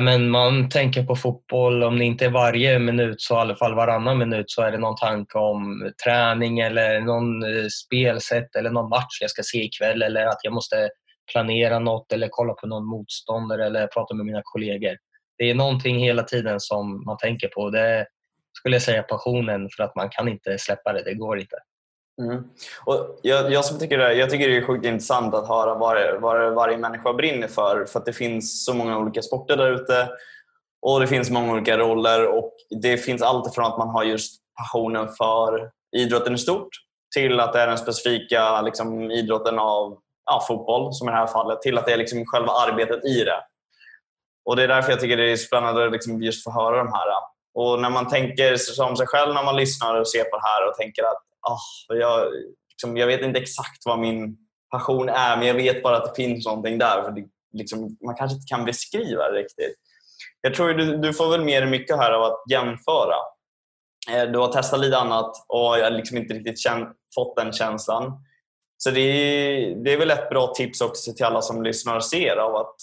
[0.01, 3.75] men man tänker på fotboll, om det inte är varje minut så i alla fall
[3.75, 8.89] varannan minut så är det någon tanke om träning eller någon eh, spelsätt eller någon
[8.89, 10.89] match jag ska se ikväll eller att jag måste
[11.31, 14.97] planera något eller kolla på någon motståndare eller prata med mina kollegor.
[15.37, 17.69] Det är någonting hela tiden som man tänker på.
[17.69, 18.07] Det
[18.53, 21.03] skulle jag säga passionen för att man kan inte släppa det.
[21.03, 21.55] Det går inte.
[22.19, 22.43] Mm.
[22.85, 26.21] Och jag, jag, som tycker det, jag tycker det är sjukt intressant att höra vad,
[26.21, 27.85] vad varje människa brinner för.
[27.85, 30.09] För att det finns så många olika sporter där ute
[30.81, 32.27] och det finns många olika roller.
[32.27, 36.69] och Det finns allt från att man har just passionen för idrotten i stort
[37.15, 41.27] till att det är den specifika liksom, idrotten av ja, fotboll, som i det här
[41.27, 43.43] fallet, till att det är liksom själva arbetet i det.
[44.45, 46.87] Och Det är därför jag tycker det är spännande att liksom just få höra de
[46.87, 47.07] här.
[47.53, 50.67] Och När man tänker som sig själv när man lyssnar och ser på det här
[50.67, 52.27] och tänker att oh, jag,
[52.69, 54.37] liksom, jag vet inte exakt vad min
[54.71, 57.03] passion är men jag vet bara att det finns någonting där.
[57.03, 59.75] För det, liksom, man kanske inte kan beskriva det riktigt.
[60.41, 63.15] Jag tror du, du får väl mer mycket här av att jämföra.
[64.11, 67.53] Eh, du har testat lite annat och jag har liksom inte riktigt känt, fått den
[67.53, 68.13] känslan.
[68.77, 72.05] Så det är, det är väl ett bra tips också till alla som lyssnar och
[72.05, 72.75] ser av att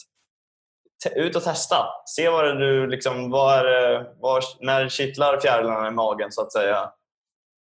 [1.15, 1.87] ut och testa.
[2.17, 6.91] Se vad du liksom, vad är, vad, när kittlar fjärilarna i magen så att säga.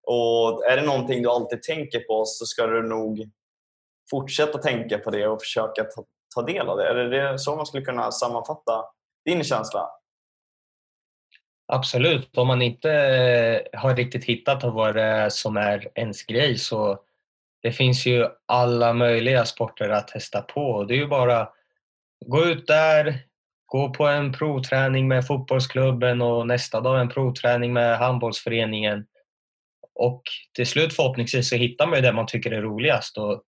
[0.07, 3.31] Och är det någonting du alltid tänker på så ska du nog
[4.11, 6.89] fortsätta tänka på det och försöka ta, ta del av det.
[6.89, 8.85] Är det så man skulle kunna sammanfatta
[9.25, 9.91] din känsla?
[11.67, 12.39] Absolut.
[12.39, 16.99] Om man inte eh, har riktigt hittat vad det är som är ens grej så
[17.63, 20.85] det finns ju alla möjliga sporter att testa på.
[20.85, 21.49] Det är ju bara
[22.27, 23.19] gå ut där,
[23.67, 29.07] gå på en provträning med fotbollsklubben och nästa dag en provträning med handbollsföreningen.
[29.95, 30.23] Och
[30.55, 33.19] till slut förhoppningsvis så hittar man ju det man tycker är roligast.
[33.19, 33.43] Och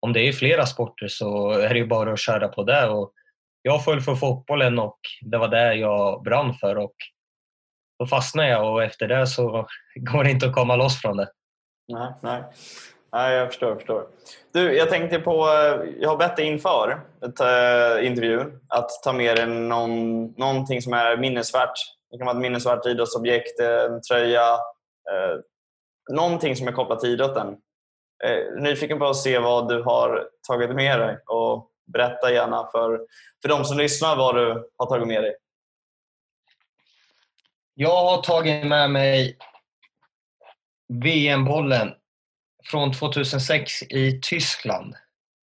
[0.00, 2.88] om det är flera sporter så är det ju bara att köra på det.
[2.88, 3.12] Och
[3.62, 6.76] jag föll för fotbollen och det var det jag brann för.
[6.76, 6.94] Och
[7.98, 11.28] då fastnade jag och efter det så går det inte att komma loss från det.
[11.88, 12.42] Nej, nej.
[13.12, 13.68] Nej, jag förstår.
[13.68, 14.06] Jag, förstår.
[14.52, 16.90] Du, jag tänkte på, eh, jag har bett dig inför
[17.22, 21.72] äh, intervjun att ta med dig någon, någonting som är minnesvärt.
[22.10, 24.52] Det kan vara ett minnesvärt idrottsobjekt, en tröja,
[25.10, 25.38] eh,
[26.08, 27.56] någonting som är kopplat till idrotten.
[28.24, 33.00] Eh, nyfiken på att se vad du har tagit med dig och berätta gärna för,
[33.42, 35.34] för de som lyssnar vad du har tagit med dig.
[37.74, 39.36] Jag har tagit med mig
[40.88, 41.94] VM-bollen
[42.64, 44.94] från 2006 i Tyskland.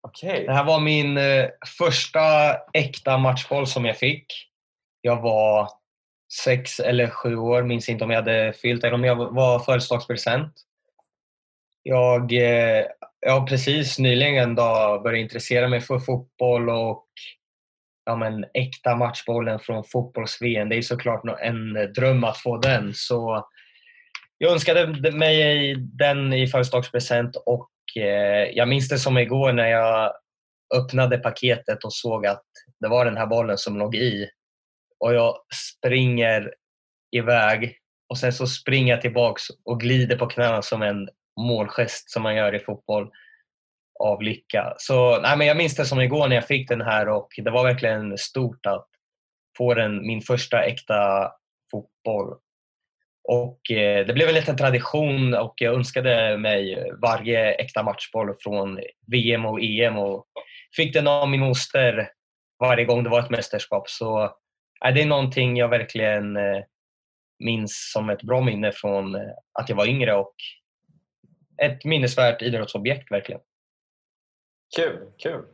[0.08, 0.46] Okay.
[0.46, 1.46] Det här var min eh,
[1.78, 4.26] första äkta matchboll som jag fick.
[5.02, 5.70] Jag var
[6.44, 10.54] sex eller sju år, minns inte om jag hade fyllt eller om jag var födelsedagspresent.
[11.84, 12.86] Jag, eh,
[13.20, 17.08] jag har precis nyligen då börjat intressera mig för fotboll och
[18.06, 20.70] ja, men, äkta matchbollen från fotbolls-VM.
[20.70, 22.94] Det är såklart en dröm att få den.
[22.94, 23.48] Så
[24.38, 30.14] jag önskade mig den i födelsedagspresent och eh, jag minns det som igår när jag
[30.76, 32.44] öppnade paketet och såg att
[32.80, 34.30] det var den här bollen som låg i.
[35.00, 36.54] Och jag springer
[37.16, 37.78] iväg
[38.10, 42.36] och sen så springer jag tillbaks och glider på knäna som en målgest som man
[42.36, 43.12] gör i fotboll
[44.00, 44.74] av lycka.
[44.78, 47.52] Så nej, men jag minns det som igår när jag fick den här och det
[47.52, 48.88] var verkligen stort att
[49.58, 51.32] få den, min första äkta
[51.72, 52.38] fotboll.
[53.30, 58.80] Och eh, det blev en liten tradition och jag önskade mig varje äkta matchboll från
[59.08, 60.26] VM och EM och
[60.76, 62.10] fick den av min moster
[62.60, 63.90] varje gång det var ett mästerskap.
[63.90, 64.32] Så
[64.80, 66.64] det är någonting jag verkligen eh,
[67.40, 69.22] minns som ett bra minne från eh,
[69.60, 70.36] att jag var yngre och
[71.62, 73.42] ett minnesvärt idrottsobjekt verkligen.
[74.76, 75.46] Kul, kul.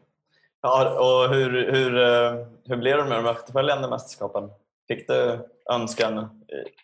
[0.61, 4.49] Ja, och hur, hur, eh, hur blev det med de efterföljande mästerskapen?
[4.87, 6.43] Fick du önskan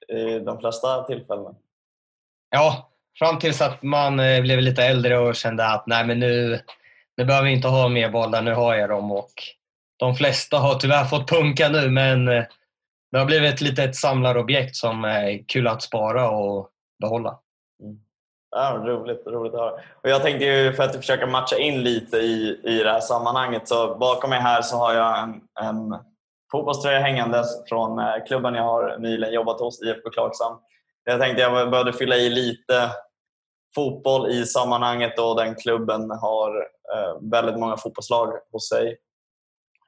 [0.10, 1.56] i, i de flesta tillfällen?
[2.50, 6.60] Ja, fram tills att man blev lite äldre och kände att nej men nu,
[7.18, 9.12] nu behöver vi inte ha mer bollar, nu har jag dem.
[9.12, 9.34] Och
[10.00, 12.44] de flesta har tyvärr fått punka nu men eh,
[13.12, 16.70] det har blivit ett litet samlarobjekt som är kul att spara och
[17.02, 17.40] behålla.
[17.84, 18.00] Mm.
[18.52, 19.72] Ja, roligt, roligt att höra.
[19.72, 23.68] Och jag tänkte ju för att försöka matcha in lite i, i det här sammanhanget
[23.68, 26.00] så bakom mig här så har jag en, en
[26.52, 30.58] fotbollströja hängandes från eh, klubben jag har nyligen jobbat hos, IFK Klagshamn.
[31.04, 32.92] Jag tänkte jag behövde fylla i lite
[33.76, 36.58] fotboll i sammanhanget och den klubben har
[36.96, 38.98] eh, väldigt många fotbollslag hos sig.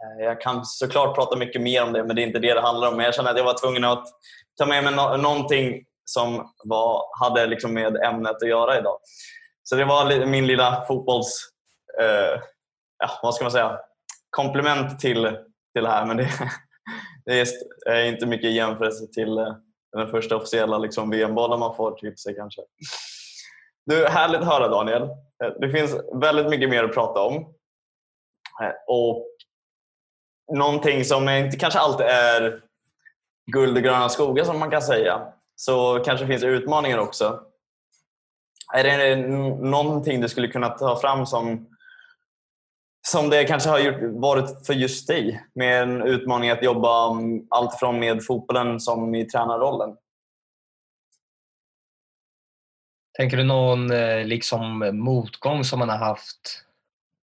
[0.01, 2.61] Eh, jag kan såklart prata mycket mer om det, men det är inte det det
[2.61, 2.97] handlar om.
[2.97, 4.05] Men jag känner att jag var tvungen att
[4.57, 8.99] ta med mig no någonting som var, hade liksom med ämnet att göra idag.
[9.63, 11.49] Så det var min lilla fotbolls...
[12.01, 12.41] Eh,
[12.97, 13.79] ja, vad ska man säga?
[14.29, 15.37] Komplement till,
[15.73, 16.05] till det här.
[16.05, 16.29] Men det,
[17.25, 17.47] det är
[17.89, 19.55] eh, inte mycket i jämförelse till eh,
[19.97, 22.61] den första officiella liksom, VM-bollen man får till sig kanske.
[23.85, 25.09] Du, härligt att höra Daniel.
[25.59, 27.53] Det finns väldigt mycket mer att prata om.
[28.87, 29.30] Och
[30.51, 32.61] någonting som inte kanske alltid är
[33.51, 35.21] guld och gröna skogar som man kan säga
[35.55, 37.43] så kanske finns utmaningar också.
[38.73, 39.15] Är det
[39.69, 41.67] någonting du skulle kunna ta fram som,
[43.07, 45.43] som det kanske har gjort, varit för just dig?
[45.53, 47.17] Med en utmaning att jobba
[47.49, 49.97] allt från med fotbollen som i tränarrollen?
[53.17, 56.65] Tänker du någon eh, liksom, motgång som man har haft?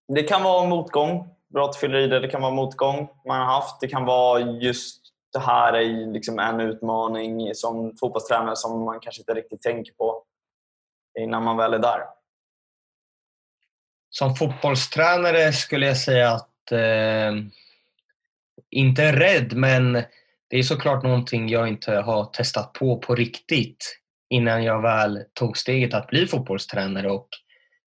[0.08, 1.37] Det kan vara motgång.
[1.54, 3.80] Brottsfylleri, det kan vara motgång man har haft.
[3.80, 9.22] Det kan vara just det här är liksom en utmaning som fotbollstränare som man kanske
[9.22, 10.22] inte riktigt tänker på
[11.18, 12.00] innan man väl är där.
[14.10, 17.32] Som fotbollstränare skulle jag säga att eh,
[18.70, 19.92] inte rädd, men
[20.50, 23.98] det är såklart någonting jag inte har testat på på riktigt
[24.30, 27.10] innan jag väl tog steget att bli fotbollstränare.
[27.10, 27.28] Och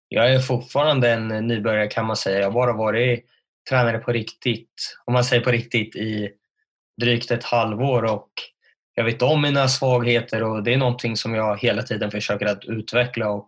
[0.07, 2.39] jag är fortfarande en nybörjare kan man säga.
[2.39, 3.25] Jag har bara varit
[3.69, 6.31] tränare på riktigt, om man säger på riktigt, i
[7.01, 8.31] drygt ett halvår och
[8.95, 12.65] jag vet om mina svagheter och det är någonting som jag hela tiden försöker att
[12.65, 13.47] utveckla och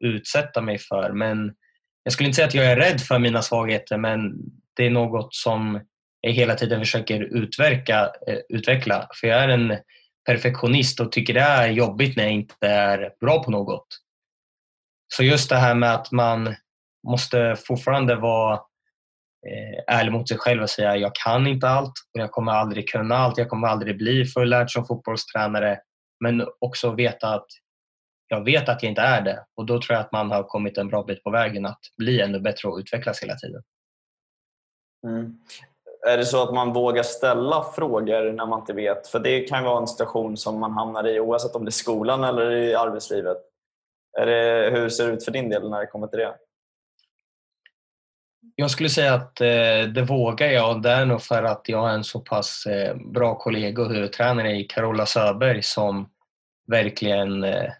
[0.00, 1.12] utsätta mig för.
[1.12, 1.54] Men
[2.02, 4.32] jag skulle inte säga att jag är rädd för mina svagheter men
[4.76, 5.80] det är något som
[6.20, 9.08] jag hela tiden försöker utverka, eh, utveckla.
[9.20, 9.76] För jag är en
[10.26, 13.86] perfektionist och tycker det är jobbigt när jag inte är bra på något.
[15.14, 16.54] Så just det här med att man
[17.06, 18.60] måste fortfarande vara
[19.50, 22.88] Eh, ärlig mot sig själv och säga jag kan inte allt och jag kommer aldrig
[22.88, 23.38] kunna allt.
[23.38, 25.80] Jag kommer aldrig bli fullärd som fotbollstränare.
[26.20, 27.46] Men också veta att
[28.28, 30.78] jag vet att jag inte är det och då tror jag att man har kommit
[30.78, 33.62] en bra bit på vägen att bli ännu bättre och utvecklas hela tiden.
[35.06, 35.38] Mm.
[36.06, 39.08] Är det så att man vågar ställa frågor när man inte vet?
[39.08, 42.24] För det kan vara en situation som man hamnar i oavsett om det är skolan
[42.24, 43.38] eller i arbetslivet.
[44.18, 46.34] Är det, hur ser det ut för din del när det kommer till det?
[48.54, 50.82] Jag skulle säga att eh, det vågar jag.
[50.82, 54.56] Det är nog för att jag har en så pass eh, bra kollega och huvudtränare
[54.56, 56.08] i Carola Söberg som
[56.66, 57.70] verkligen eh,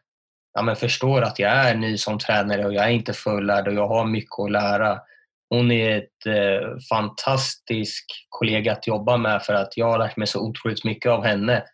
[0.55, 3.75] ja, men förstår att jag är ny som tränare och jag är inte fullärd och
[3.75, 5.01] jag har mycket att lära.
[5.51, 10.27] Hon är ett eh, fantastisk kollega att jobba med för att jag har lärt mig
[10.27, 11.65] så otroligt mycket av henne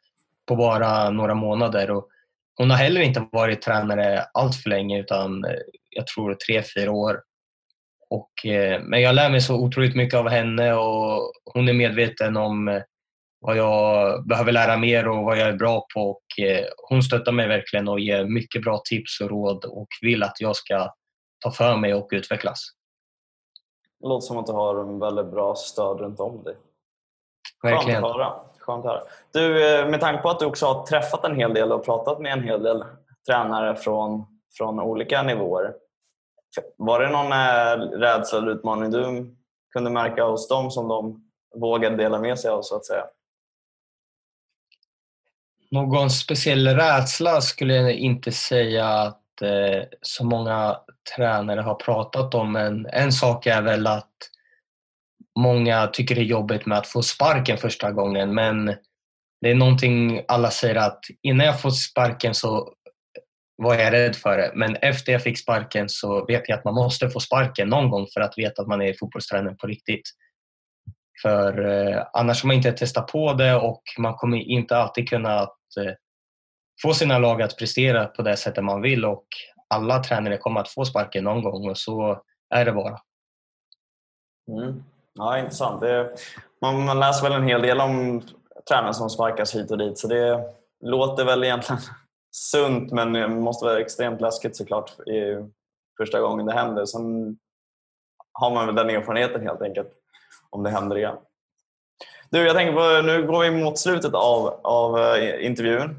[0.48, 1.90] på bara några månader.
[1.90, 2.08] Och
[2.56, 5.50] hon har heller inte varit tränare allt för länge utan eh,
[5.90, 7.20] jag tror tre, fyra år.
[8.14, 12.36] Och, eh, men jag lär mig så otroligt mycket av henne och hon är medveten
[12.36, 12.82] om eh,
[13.40, 16.00] vad jag behöver lära mer och vad jag är bra på.
[16.00, 20.22] Och, eh, hon stöttar mig verkligen och ger mycket bra tips och råd och vill
[20.22, 20.94] att jag ska
[21.40, 22.70] ta för mig och utvecklas.
[24.00, 26.56] Det låter som att du har en väldigt bra stöd runt om dig.
[27.62, 28.02] Verkligen.
[28.02, 28.32] Skönt att höra.
[28.58, 29.02] Skönt att höra.
[29.32, 29.50] Du,
[29.90, 32.42] med tanke på att du också har träffat en hel del och pratat med en
[32.42, 32.84] hel del
[33.26, 34.24] tränare från,
[34.58, 35.74] från olika nivåer.
[36.76, 39.34] Var det någon eh, rädsla eller utmaning du
[39.72, 41.24] kunde märka hos dem som de
[41.60, 43.04] vågade dela med sig av så att säga?
[45.70, 50.76] Någon speciell rädsla skulle jag inte säga att eh, så många
[51.16, 54.10] tränare har pratat om men en sak är väl att
[55.38, 58.66] många tycker det är jobbigt med att få sparken första gången men
[59.40, 62.72] det är någonting alla säger att innan jag får sparken så
[63.56, 64.52] var jag rädd för det.
[64.54, 68.06] Men efter jag fick sparken så vet jag att man måste få sparken någon gång
[68.14, 70.10] för att veta att man är fotbollstränare på riktigt.
[71.22, 75.40] För eh, annars har man inte testat på det och man kommer inte alltid kunna
[75.40, 75.92] att, eh,
[76.82, 79.26] få sina lag att prestera på det sättet man vill och
[79.68, 82.22] alla tränare kommer att få sparken någon gång och så
[82.54, 82.98] är det bara.
[84.48, 84.84] Mm.
[85.14, 85.80] Ja, intressant.
[85.80, 86.14] Det,
[86.60, 88.22] man, man läser väl en hel del om
[88.68, 90.40] tränare som sparkas hit och dit så det
[90.80, 91.82] låter väl egentligen
[92.34, 95.48] sunt men det måste vara extremt läskigt såklart i
[95.98, 96.86] första gången det händer.
[96.86, 97.36] Sen
[98.32, 99.88] har man väl den erfarenheten helt enkelt
[100.50, 101.16] om det händer igen.
[102.30, 105.96] Du, jag tänker på, nu går vi mot slutet av, av eh, intervjun.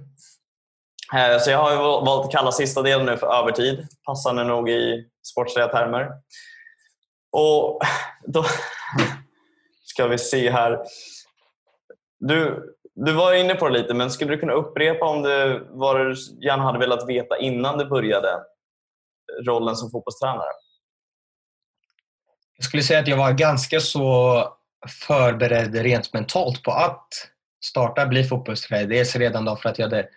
[1.14, 5.10] Eh, så jag har valt att kalla sista delen nu för övertid, passande nog i
[5.24, 6.12] sportsliga termer.
[7.32, 7.82] Och
[8.28, 8.46] då
[9.84, 10.84] ska vi se här.
[12.20, 15.96] Du, du var inne på det lite, men skulle du kunna upprepa om det vad
[15.96, 16.16] du
[16.46, 18.39] gärna hade velat veta innan du började
[19.46, 20.52] rollen som fotbollstränare?
[22.58, 24.43] Jag skulle säga att jag var ganska så
[25.08, 27.08] förberedd rent mentalt på att
[27.66, 28.88] starta bli fotbollstränare.
[28.88, 30.08] Dels redan då för att jag hade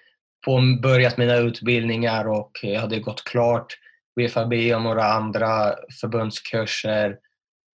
[0.44, 3.78] påbörjat mina utbildningar och jag hade gått klart
[4.16, 7.16] BFAB och några andra förbundskurser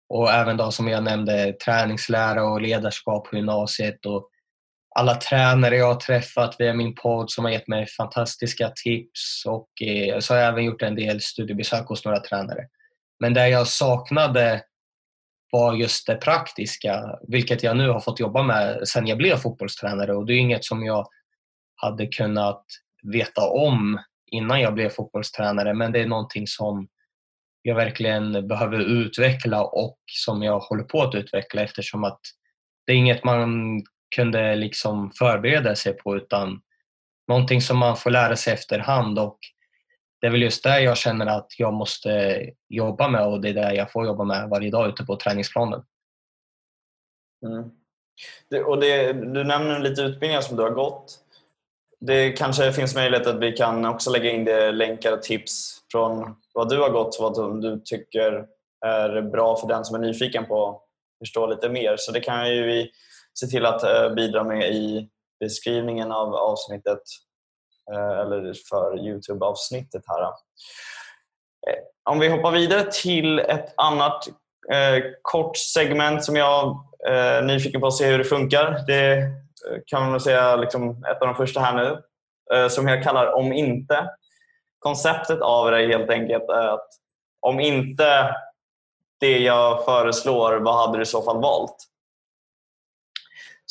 [0.09, 4.29] och även då som jag nämnde träningslära och ledarskap på gymnasiet och
[4.95, 9.81] alla tränare jag har träffat via min podd som har gett mig fantastiska tips och
[9.81, 12.67] eh, så har jag även gjort en del studiebesök hos några tränare.
[13.19, 14.63] Men det jag saknade
[15.51, 20.15] var just det praktiska, vilket jag nu har fått jobba med sedan jag blev fotbollstränare
[20.15, 21.07] och det är inget som jag
[21.75, 22.65] hade kunnat
[23.03, 23.99] veta om
[24.31, 26.87] innan jag blev fotbollstränare men det är någonting som
[27.61, 32.19] jag verkligen behöver utveckla och som jag håller på att utveckla eftersom att
[32.85, 33.81] det är inget man
[34.15, 36.61] kunde liksom förbereda sig på utan
[37.27, 39.37] någonting som man får lära sig efterhand och
[40.21, 43.53] det är väl just det jag känner att jag måste jobba med och det är
[43.53, 45.83] det jag får jobba med varje dag ute på träningsplanen.
[47.45, 48.65] Mm.
[48.65, 51.19] Och det, du nämner lite utbildningar som du har gått.
[51.99, 56.35] Det kanske finns möjlighet att vi kan också lägga in det länkar och tips från
[56.53, 58.45] vad du har gått och vad du tycker
[58.85, 60.81] är bra för den som är nyfiken på att
[61.19, 61.95] förstå lite mer.
[61.97, 62.91] Så det kan ju vi
[63.39, 65.09] se till att eh, bidra med i
[65.39, 67.01] beskrivningen av avsnittet
[67.93, 70.21] eh, eller för Youtube-avsnittet här.
[70.21, 71.79] Eh,
[72.09, 74.27] om vi hoppar vidare till ett annat
[75.21, 78.83] kort segment som jag är nyfiken på att se hur det funkar.
[78.87, 79.31] Det
[79.85, 82.01] kan man säga liksom ett av de första här nu
[82.69, 84.09] som jag kallar Om inte.
[84.79, 86.87] Konceptet av det är helt enkelt att
[87.39, 88.35] om inte
[89.19, 91.90] det jag föreslår, vad hade du i så fall valt?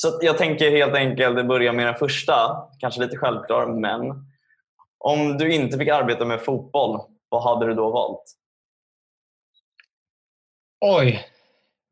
[0.02, 4.00] Så jag tänker helt enkelt börja med den första, kanske lite självklar, men
[4.98, 8.22] om du inte fick arbeta med fotboll, vad hade du då valt?
[10.80, 11.26] Oj,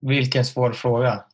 [0.00, 1.24] vilken svår fråga.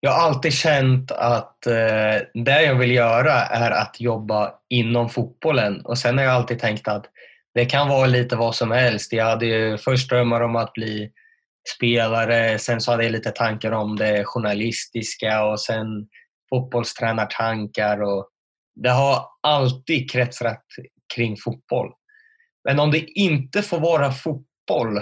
[0.00, 5.80] Jag har alltid känt att eh, det jag vill göra är att jobba inom fotbollen
[5.84, 7.06] och sen har jag alltid tänkt att
[7.54, 9.12] det kan vara lite vad som helst.
[9.12, 11.12] Jag hade ju först drömmar om att bli
[11.76, 15.86] spelare, sen så hade jag lite tankar om det journalistiska och sen
[16.50, 18.28] fotbollstränartankar och
[18.74, 20.64] det har alltid kretsat
[21.14, 21.92] kring fotboll.
[22.64, 25.00] Men om det inte får vara fotboll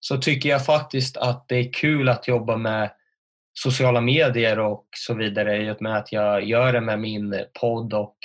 [0.00, 2.90] så tycker jag faktiskt att det är kul att jobba med
[3.52, 7.94] sociala medier och så vidare i och med att jag gör det med min podd
[7.94, 8.16] och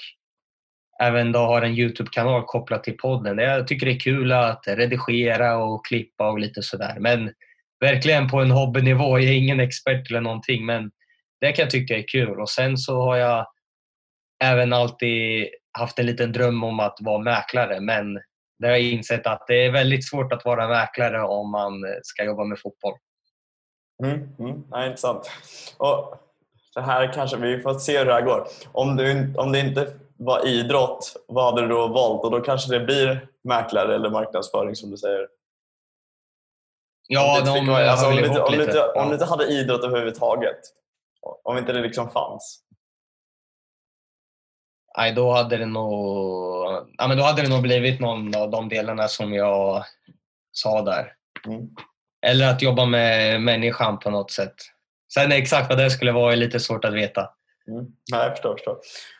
[1.01, 3.37] även då har en Youtube-kanal kopplat till podden.
[3.37, 6.97] Jag tycker det är kul att redigera och klippa och lite sådär.
[6.99, 7.33] Men
[7.79, 9.19] verkligen på en hobbynivå.
[9.19, 10.91] Jag är ingen expert eller någonting men
[11.41, 12.41] det kan jag tycka är kul.
[12.41, 13.47] Och sen så har jag
[14.43, 18.13] även alltid haft en liten dröm om att vara mäklare men
[18.59, 21.73] det har jag insett att det är väldigt svårt att vara mäklare om man
[22.03, 22.93] ska jobba med fotboll.
[24.03, 25.31] Mm, mm, intressant.
[25.77, 26.15] Och
[26.75, 28.47] det här kanske, vi får se hur det här går.
[28.71, 32.23] Om, du, om det inte var idrott, vad hade du då valt?
[32.23, 35.27] Och då kanske det blir mäklare eller marknadsföring som du säger.
[37.07, 40.59] Ja, om, de, alltså, om, lite, om, lite, om du inte hade idrott överhuvudtaget,
[41.43, 42.63] om inte det liksom fanns?
[44.97, 45.93] Nej, då hade det nog,
[46.97, 49.85] ja, men då hade det nog blivit någon av de delarna som jag
[50.51, 51.13] sa där.
[51.45, 51.69] Mm.
[52.25, 54.55] Eller att jobba med människan på något sätt.
[55.13, 57.33] Sen exakt vad det skulle vara är lite svårt att veta.
[57.67, 57.85] Mm.
[58.11, 58.55] Nej, jag förstår.
[58.55, 58.79] förstår.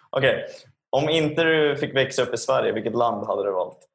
[0.10, 0.46] Okej,
[0.90, 3.88] om inte du fick växa upp i Sverige, vilket land hade du valt?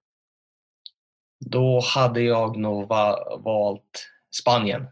[1.46, 4.08] Då hade jag nog va- valt
[4.42, 4.86] Spanien.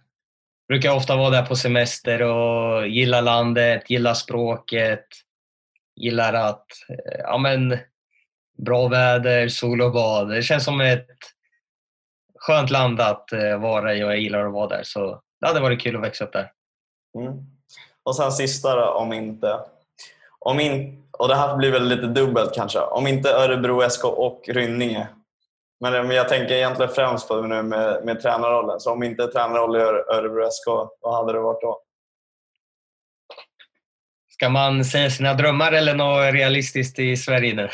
[0.68, 5.06] Brukar ofta vara där på semester och gilla landet, gilla språket,
[5.96, 7.78] gillar att, eh, ja men,
[8.58, 10.30] bra väder, sol och bad.
[10.30, 11.06] Det känns som ett
[12.38, 14.82] skönt land att eh, vara i och jag gillar att vara där.
[14.82, 16.52] Så det hade varit kul att växa upp där.
[17.18, 17.32] Mm.
[18.02, 19.60] Och sen sista då, om inte...
[20.38, 22.78] Om in, och det här blir väl lite dubbelt kanske.
[22.78, 25.08] Om inte Örebro SK och Rynninge.
[25.84, 28.80] Men men jag tänker egentligen främst på det nu med, med tränarrollen.
[28.80, 30.66] Så om inte tränarroll i Öre- Örebro SK,
[31.00, 31.80] vad hade det varit då?
[34.30, 37.68] Ska man säga sina drömmar eller något realistiskt i Sverige nu?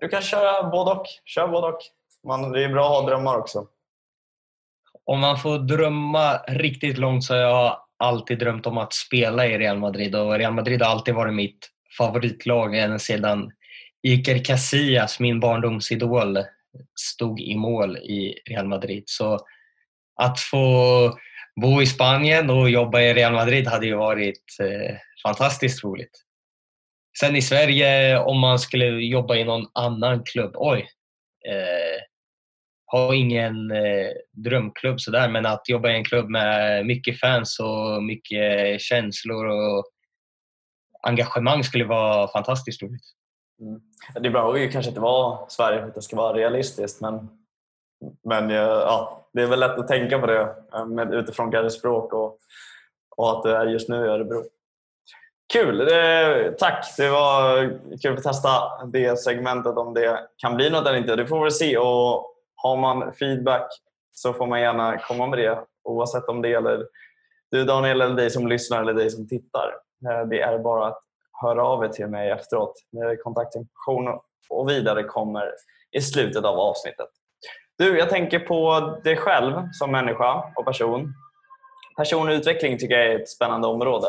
[0.00, 1.06] Du kan köra både och.
[1.24, 1.78] Kör både och.
[2.26, 3.66] Man, det är bra att ha drömmar också.
[5.04, 9.58] Om man får drömma riktigt långt så har jag alltid drömt om att spela i
[9.58, 13.52] Real Madrid och Real Madrid har alltid varit mitt favoritlag ända sedan
[14.02, 16.38] Iker Casillas, min barndomsidol,
[17.00, 19.02] stod i mål i Real Madrid.
[19.06, 19.38] Så
[20.16, 21.18] att få
[21.60, 26.20] bo i Spanien och jobba i Real Madrid hade ju varit eh, fantastiskt roligt.
[27.20, 30.88] Sen i Sverige, om man skulle jobba i någon annan klubb, oj.
[31.48, 32.00] Eh,
[32.86, 38.02] har ingen eh, drömklubb sådär, men att jobba i en klubb med mycket fans och
[38.02, 39.84] mycket känslor och
[41.02, 43.04] engagemang skulle vara fantastiskt roligt.
[43.60, 43.80] Mm.
[44.20, 47.28] Det behöver ju kanske inte vara Sverige för att det ska vara realistiskt men,
[48.24, 51.78] men eh, ja, det är väl lätt att tänka på det eh, med, utifrån kanske
[51.78, 52.38] språk och,
[53.16, 54.44] och att du är just nu i Örebro.
[55.52, 55.80] Kul!
[55.80, 56.94] Eh, tack!
[56.96, 57.68] Det var
[58.02, 58.48] kul att testa
[58.86, 61.16] det segmentet om det kan bli något eller inte.
[61.16, 61.78] Det får vi väl se.
[61.78, 63.70] Och har man feedback
[64.12, 66.86] så får man gärna komma med det oavsett om det gäller
[67.50, 69.74] du Daniel eller dig som lyssnar eller dig som tittar.
[70.10, 71.02] Eh, Det är bara att
[71.48, 72.74] höra av er till mig efteråt.
[72.96, 74.20] Eh, Kontaktinformation
[74.50, 75.52] och vidare kommer
[75.92, 77.08] i slutet av avsnittet.
[77.78, 81.14] Du, jag tänker på dig själv som människa och person.
[81.96, 84.06] Personlig utveckling tycker jag är ett spännande område.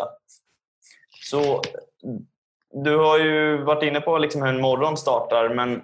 [1.29, 1.61] Så
[2.83, 5.81] du har ju varit inne på liksom hur en morgon startar, men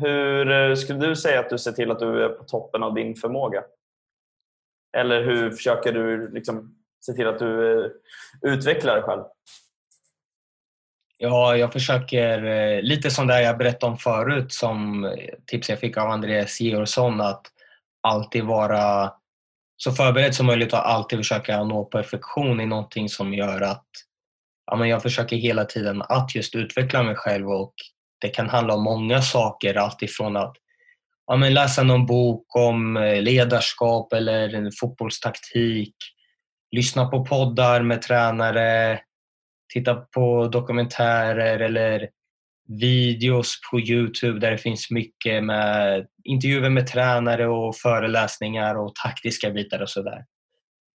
[0.00, 2.94] hur eh, skulle du säga att du ser till att du är på toppen av
[2.94, 3.64] din förmåga?
[4.96, 7.90] Eller hur försöker du liksom se till att du eh,
[8.42, 9.22] utvecklar dig själv?
[11.24, 15.06] Ja, jag försöker, eh, lite som det jag berättade om förut, som
[15.46, 17.42] tips jag fick av Andreas Georgsson, att
[18.00, 19.12] alltid vara
[19.76, 23.86] så förberedd som möjligt och alltid försöka nå perfektion i någonting som gör att
[24.66, 27.74] ja, men jag försöker hela tiden att just utveckla mig själv och
[28.20, 30.56] det kan handla om många saker, alltifrån att
[31.26, 35.94] ja, men läsa någon bok om eh, ledarskap eller fotbollstaktik,
[36.76, 39.00] lyssna på poddar med tränare,
[39.72, 42.08] titta på dokumentärer eller
[42.80, 49.50] videos på Youtube där det finns mycket med intervjuer med tränare och föreläsningar och taktiska
[49.50, 50.24] bitar och sådär.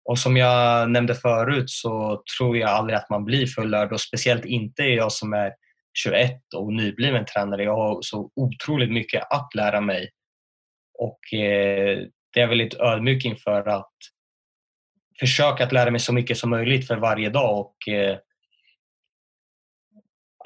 [0.09, 4.45] Och som jag nämnde förut så tror jag aldrig att man blir fullärd och speciellt
[4.45, 5.53] inte jag som är
[6.05, 7.63] 21 och nybliven tränare.
[7.63, 10.11] Jag har så otroligt mycket att lära mig
[10.99, 11.99] och eh,
[12.33, 13.93] det är jag väldigt ödmjuk inför att
[15.21, 18.19] försöka att lära mig så mycket som möjligt för varje dag och eh,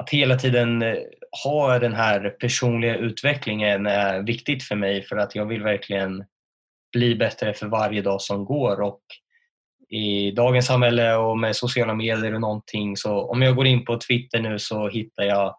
[0.01, 0.97] att hela tiden eh,
[1.45, 6.25] ha den här personliga utvecklingen är viktigt för mig för att jag vill verkligen
[6.93, 8.81] bli bättre för varje dag som går.
[8.81, 9.01] Och
[9.89, 13.99] i dagens samhälle och med sociala medier och någonting så om jag går in på
[14.09, 15.55] Twitter nu så hittar jag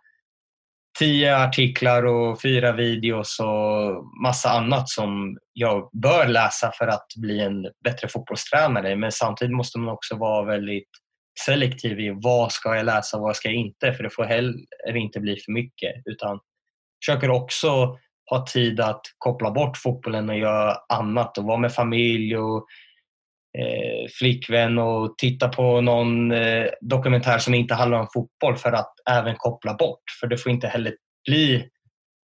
[0.99, 7.39] tio artiklar och fyra videos och massa annat som jag bör läsa för att bli
[7.39, 8.95] en bättre fotbollstränare.
[8.95, 10.89] Men samtidigt måste man också vara väldigt
[11.45, 13.93] selektiv i vad ska jag läsa och vad ska jag inte?
[13.93, 16.39] För det får heller inte bli för mycket utan
[17.05, 17.97] försöker också
[18.29, 22.65] ha tid att koppla bort fotbollen och göra annat och vara med familj och
[23.57, 28.93] eh, flickvän och titta på någon eh, dokumentär som inte handlar om fotboll för att
[29.09, 30.03] även koppla bort.
[30.19, 30.95] För det får inte heller
[31.29, 31.69] bli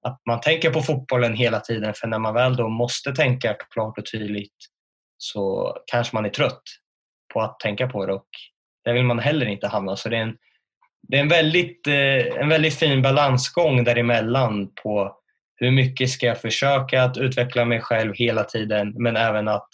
[0.07, 3.97] att man tänker på fotbollen hela tiden för när man väl då måste tänka klart
[3.97, 4.55] och tydligt
[5.17, 6.63] så kanske man är trött
[7.33, 8.27] på att tänka på det och
[8.87, 9.95] där vill man heller inte hamna.
[9.95, 10.37] Så det är en,
[11.01, 15.17] det är en, väldigt, eh, en väldigt fin balansgång däremellan på
[15.55, 19.67] hur mycket ska jag försöka att utveckla mig själv hela tiden men även att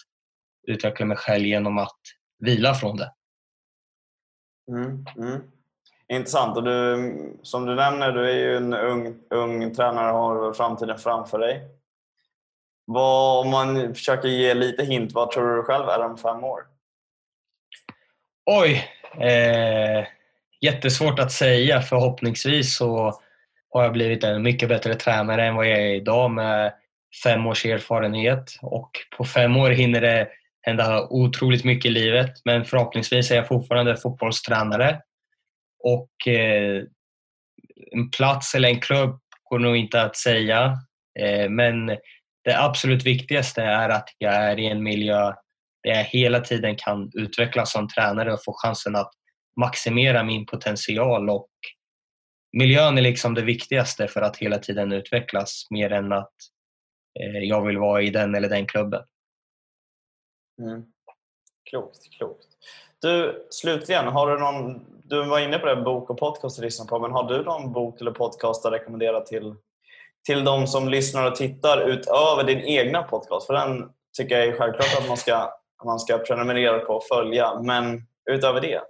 [0.66, 1.98] utveckla mig själv genom att
[2.38, 3.12] vila från det.
[4.70, 5.40] Mm, mm.
[6.08, 6.56] Intressant.
[6.56, 10.98] Och du, som du nämner, du är ju en ung, ung tränare och har framtiden
[10.98, 11.68] framför dig.
[12.84, 16.60] Vad, om man försöker ge lite hint, vad tror du själv är om fem år?
[18.46, 18.90] Oj!
[19.20, 20.06] Eh,
[20.60, 21.80] jättesvårt att säga.
[21.80, 23.12] Förhoppningsvis så
[23.70, 26.72] har jag blivit en mycket bättre tränare än vad jag är idag med
[27.24, 28.58] fem års erfarenhet.
[28.62, 30.28] Och på fem år hinner det
[30.62, 32.32] hända otroligt mycket i livet.
[32.44, 35.00] Men förhoppningsvis är jag fortfarande fotbollstränare.
[35.82, 36.82] Och eh,
[37.92, 40.78] en plats eller en klubb går nog inte att säga.
[41.20, 41.86] Eh, men
[42.44, 45.32] det absolut viktigaste är att jag är i en miljö
[45.84, 49.10] där jag hela tiden kan utvecklas som tränare och få chansen att
[49.60, 51.30] maximera min potential.
[51.30, 51.50] Och
[52.52, 56.34] miljön är liksom det viktigaste för att hela tiden utvecklas mer än att
[57.20, 59.02] eh, jag vill vara i den eller den klubben.
[60.62, 60.84] Mm.
[61.70, 62.46] Klokt, klokt.
[63.00, 66.84] Du, slutligen, har du någon, du var inne på det, bok och podcast att lyssna
[66.84, 69.54] på, men har du någon bok eller podcast att rekommendera till,
[70.26, 73.46] till de som lyssnar och tittar utöver din egna podcast?
[73.46, 75.52] För den tycker jag är självklart att man ska,
[75.84, 78.80] man ska prenumerera på och följa, men utöver det?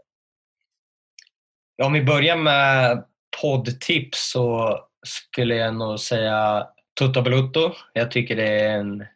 [1.76, 3.05] Ja, om vi börjar med
[3.40, 6.66] poddtips så skulle jag nog säga
[6.99, 7.72] Tutta Balutto.
[7.92, 9.07] Jag tycker det är en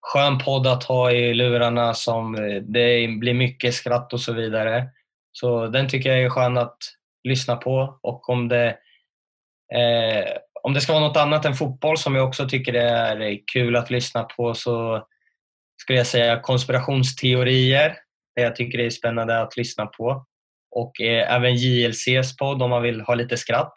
[0.00, 1.94] skön podd att ha i lurarna.
[1.94, 4.88] Som, det blir mycket skratt och så vidare.
[5.32, 6.78] Så den tycker jag är skön att
[7.24, 7.98] lyssna på.
[8.02, 8.68] Och om det,
[9.74, 13.76] eh, om det ska vara något annat än fotboll som jag också tycker är kul
[13.76, 15.06] att lyssna på så
[15.76, 17.96] skulle jag säga konspirationsteorier.
[18.34, 20.26] Det jag tycker det är spännande att lyssna på.
[20.70, 23.72] Och eh, även JLCs podd om man vill ha lite skratt.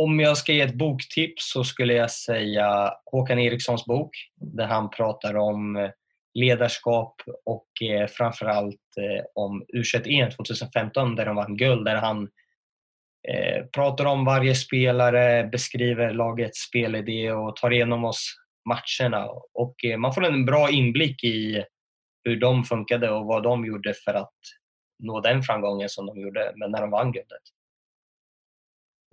[0.00, 4.90] Om jag ska ge ett boktips så skulle jag säga Håkan Erikssons bok där han
[4.90, 5.90] pratar om eh,
[6.34, 11.84] ledarskap och eh, framförallt eh, om U21 2015 e där de vann guld.
[11.84, 12.28] Där han
[13.28, 18.34] eh, pratar om varje spelare, beskriver lagets spelidé och tar igenom oss
[18.64, 19.28] matcherna.
[19.54, 21.64] Och eh, man får en bra inblick i
[22.24, 24.34] hur de funkade och vad de gjorde för att
[24.98, 27.42] nå den framgången som de gjorde när de vann guldet.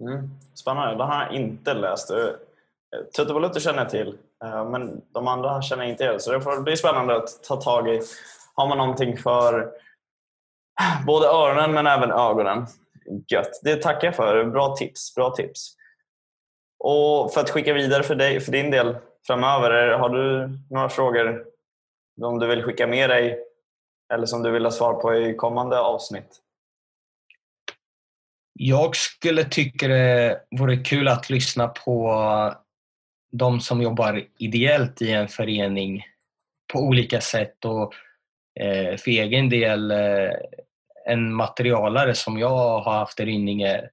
[0.02, 0.30] Mm.
[0.54, 0.95] Spännande.
[0.95, 2.12] Det har jag inte läst.
[2.12, 2.28] Eh,
[3.18, 6.20] Tutte Valuto känner jag till, eh, men de andra känner jag inte till.
[6.20, 8.02] Så det får bli spännande att ta tag i.
[8.56, 9.72] Har man någonting för
[11.06, 12.68] både öronen men även ögonen?
[13.28, 13.60] Gött.
[13.64, 14.45] Det tackar jag för.
[14.45, 15.16] Bra tips.
[15.16, 15.76] Bra tips.
[16.80, 18.95] Och för att skicka vidare för, dig, för din del
[19.28, 21.45] framöver, har du några frågor
[22.19, 23.39] som du vill skicka med dig
[24.13, 26.41] eller som du vill ha svar på i kommande avsnitt?
[28.53, 32.13] Jag skulle tycka det vore kul att lyssna på
[33.32, 36.03] de som jobbar ideellt i en förening
[36.74, 37.93] på olika sätt och
[38.59, 40.32] eh, för egen del eh,
[41.05, 43.89] en materialare som jag har haft i Rynninge,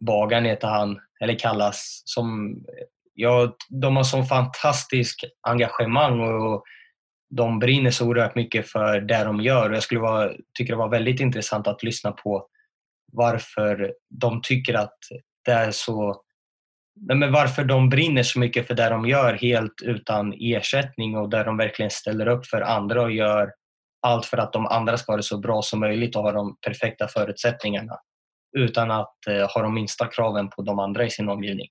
[0.00, 2.60] Bagan heter han, eller kallas, som
[3.16, 6.64] ja, de har sån fantastisk engagemang och
[7.30, 9.70] de brinner så oerhört mycket för det de gör.
[9.70, 12.46] Jag skulle vara, tycka det var väldigt intressant att lyssna på
[13.12, 14.98] varför de tycker att
[15.44, 16.22] det är så
[17.00, 21.44] men varför de brinner så mycket för det de gör helt utan ersättning och där
[21.44, 23.52] de verkligen ställer upp för andra och gör
[24.02, 26.56] allt för att de andra ska ha det så bra som möjligt och ha de
[26.66, 27.96] perfekta förutsättningarna
[28.56, 31.68] utan att eh, ha de minsta kraven på de andra i sin omgivning.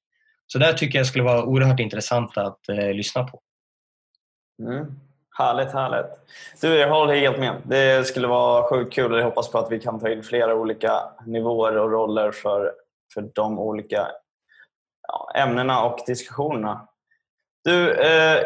[0.48, 3.40] Så det tycker jag skulle vara oerhört intressant att eh, lyssna på.
[4.64, 4.86] Mm.
[5.38, 6.06] Härligt, härligt.
[6.62, 7.62] Du, jag håller helt med.
[7.66, 10.56] Det skulle vara sjukt kul och jag hoppas på att vi kan ta in flera
[10.56, 12.74] olika nivåer och roller för,
[13.14, 14.08] för de olika
[15.08, 16.88] ja, ämnena och diskussionerna.
[17.64, 18.42] Du, eh,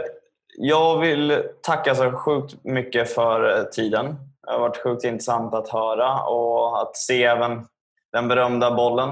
[0.57, 4.15] jag vill tacka så sjukt mycket för eh, tiden.
[4.45, 7.67] Det har varit sjukt intressant att höra och att se även
[8.11, 9.09] den berömda bollen.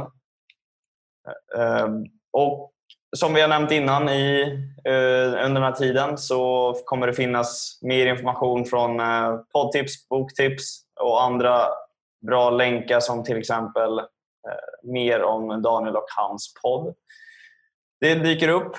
[1.56, 1.88] Eh, eh
[2.32, 2.72] och
[3.16, 4.42] som vi har nämnt innan i,
[4.86, 10.82] eh, under den här tiden så kommer det finnas mer information från eh, poddtips, boktips
[11.00, 11.62] och andra
[12.28, 16.96] bra länkar som till exempel eh, mer om Daniel och hans podd.
[18.00, 18.76] Det dyker upp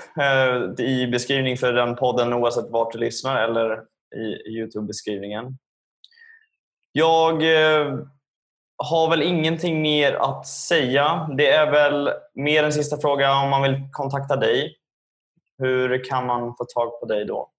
[0.79, 3.83] i beskrivning för den podden oavsett vart du lyssnar eller
[4.17, 5.59] i Youtube-beskrivningen.
[6.93, 7.43] Jag
[8.79, 11.29] har väl ingenting mer att säga.
[11.37, 14.77] Det är väl mer en sista fråga om man vill kontakta dig.
[15.59, 17.51] Hur kan man få tag på dig då?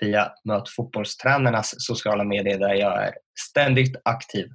[0.00, 4.48] via Möt fotbollstränarnas sociala medier där jag är ständigt aktiv.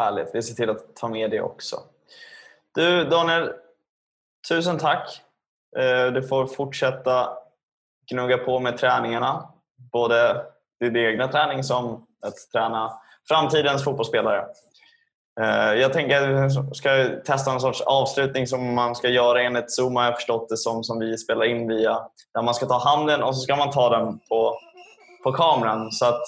[0.00, 0.34] Härligt.
[0.34, 1.76] Vi ser till att ta med det också.
[2.74, 3.52] Du Daniel,
[4.48, 5.20] tusen tack.
[5.78, 7.28] Eh, du får fortsätta
[8.10, 9.48] gnugga på med träningarna.
[9.92, 10.46] Både
[10.80, 12.92] din egna träning som att träna
[13.28, 14.44] framtidens fotbollsspelare.
[15.40, 19.72] Eh, jag tänker att vi ska testa en sorts avslutning som man ska göra enligt
[19.72, 22.00] Zoom har jag förstått det som, som vi spelar in via.
[22.34, 24.58] Där man ska ta handen och så ska man ta den på,
[25.24, 25.92] på kameran.
[25.92, 26.22] Så att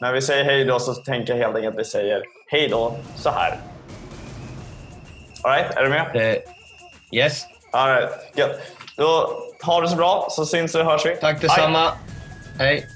[0.00, 2.96] när vi säger hej då så tänker jag helt enkelt att vi säger hej då
[3.16, 3.58] så här.
[5.42, 6.16] Alright, är du med?
[6.16, 6.42] Uh,
[7.12, 7.44] yes.
[7.72, 8.60] Alright, gött.
[8.96, 9.32] Då
[9.62, 11.16] ha det så bra så syns och hörs vi.
[11.16, 11.92] Tack detsamma.
[12.58, 12.68] Hej.
[12.68, 12.86] hej.